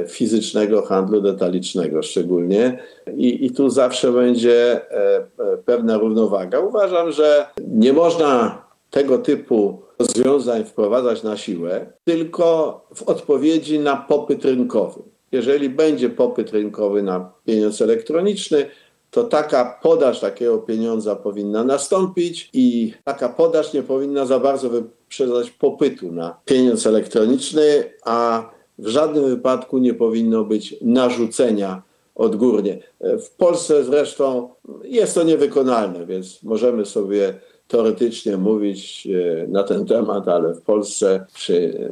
fizycznego 0.07 0.81
handlu 0.81 1.21
detalicznego 1.21 2.03
szczególnie. 2.03 2.79
I, 3.15 3.45
I 3.45 3.51
tu 3.51 3.69
zawsze 3.69 4.11
będzie 4.11 4.81
e, 4.91 5.27
pewna 5.65 5.97
równowaga. 5.97 6.59
Uważam, 6.59 7.11
że 7.11 7.47
nie 7.67 7.93
można 7.93 8.61
tego 8.89 9.17
typu 9.17 9.81
rozwiązań 9.99 10.63
wprowadzać 10.63 11.23
na 11.23 11.37
siłę, 11.37 11.93
tylko 12.03 12.81
w 12.95 13.03
odpowiedzi 13.03 13.79
na 13.79 13.97
popyt 13.97 14.45
rynkowy. 14.45 15.01
Jeżeli 15.31 15.69
będzie 15.69 16.09
popyt 16.09 16.51
rynkowy 16.51 17.03
na 17.03 17.31
pieniądz 17.45 17.81
elektroniczny, 17.81 18.65
to 19.11 19.23
taka 19.23 19.79
podaż 19.83 20.19
takiego 20.19 20.57
pieniądza 20.57 21.15
powinna 21.15 21.63
nastąpić 21.63 22.49
i 22.53 22.93
taka 23.03 23.29
podaż 23.29 23.73
nie 23.73 23.83
powinna 23.83 24.25
za 24.25 24.39
bardzo 24.39 24.69
wyprzedzać 24.69 25.51
popytu 25.51 26.11
na 26.11 26.37
pieniądz 26.45 26.87
elektroniczny, 26.87 27.93
a 28.05 28.49
w 28.79 28.87
żadnym 28.87 29.25
wypadku 29.25 29.77
nie 29.77 29.93
powinno 29.93 30.43
być 30.43 30.75
narzucenia 30.81 31.81
odgórnie. 32.15 32.79
W 33.01 33.29
Polsce 33.37 33.83
zresztą 33.83 34.49
jest 34.83 35.15
to 35.15 35.23
niewykonalne, 35.23 36.05
więc 36.05 36.43
możemy 36.43 36.85
sobie 36.85 37.33
teoretycznie 37.67 38.37
mówić 38.37 39.07
e, 39.07 39.47
na 39.47 39.63
ten 39.63 39.85
temat, 39.85 40.27
ale 40.27 40.53
w 40.53 40.61
Polsce 40.61 41.25
przy 41.33 41.91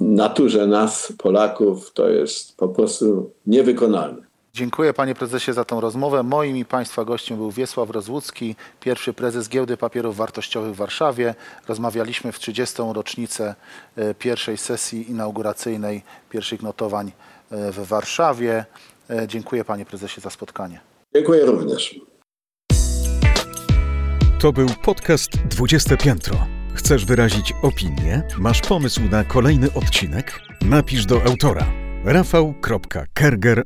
naturze 0.00 0.66
nas, 0.66 1.12
Polaków, 1.18 1.92
to 1.92 2.08
jest 2.08 2.56
po 2.56 2.68
prostu 2.68 3.30
niewykonalne. 3.46 4.27
Dziękuję 4.58 4.94
panie 4.94 5.14
prezesie 5.14 5.52
za 5.52 5.64
tą 5.64 5.80
rozmowę. 5.80 6.22
Moim 6.22 6.56
i 6.56 6.64
państwa 6.64 7.04
gościem 7.04 7.36
był 7.36 7.50
Wiesław 7.50 7.90
Rozłucki, 7.90 8.56
pierwszy 8.80 9.12
prezes 9.12 9.48
Giełdy 9.48 9.76
Papierów 9.76 10.16
Wartościowych 10.16 10.72
w 10.72 10.76
Warszawie. 10.76 11.34
Rozmawialiśmy 11.68 12.32
w 12.32 12.38
30. 12.38 12.76
rocznicę 12.92 13.54
e, 13.96 14.14
pierwszej 14.14 14.56
sesji 14.56 15.10
inauguracyjnej 15.10 16.02
pierwszych 16.30 16.62
notowań 16.62 17.12
e, 17.50 17.72
w 17.72 17.86
Warszawie. 17.86 18.64
Dziękuję 19.26 19.64
panie 19.64 19.84
prezesie 19.84 20.20
za 20.20 20.30
spotkanie. 20.30 20.80
Dziękuję 21.14 21.44
również. 21.46 22.00
To 24.40 24.52
był 24.52 24.68
podcast 24.82 25.30
20 25.30 25.96
Piętro. 25.96 26.46
Chcesz 26.74 27.04
wyrazić 27.04 27.52
opinię? 27.62 28.22
Masz 28.38 28.60
pomysł 28.60 29.00
na 29.10 29.24
kolejny 29.24 29.68
odcinek? 29.74 30.40
Napisz 30.62 31.06
do 31.06 31.22
autora 31.22 31.87
rafał.kerger 32.04 33.62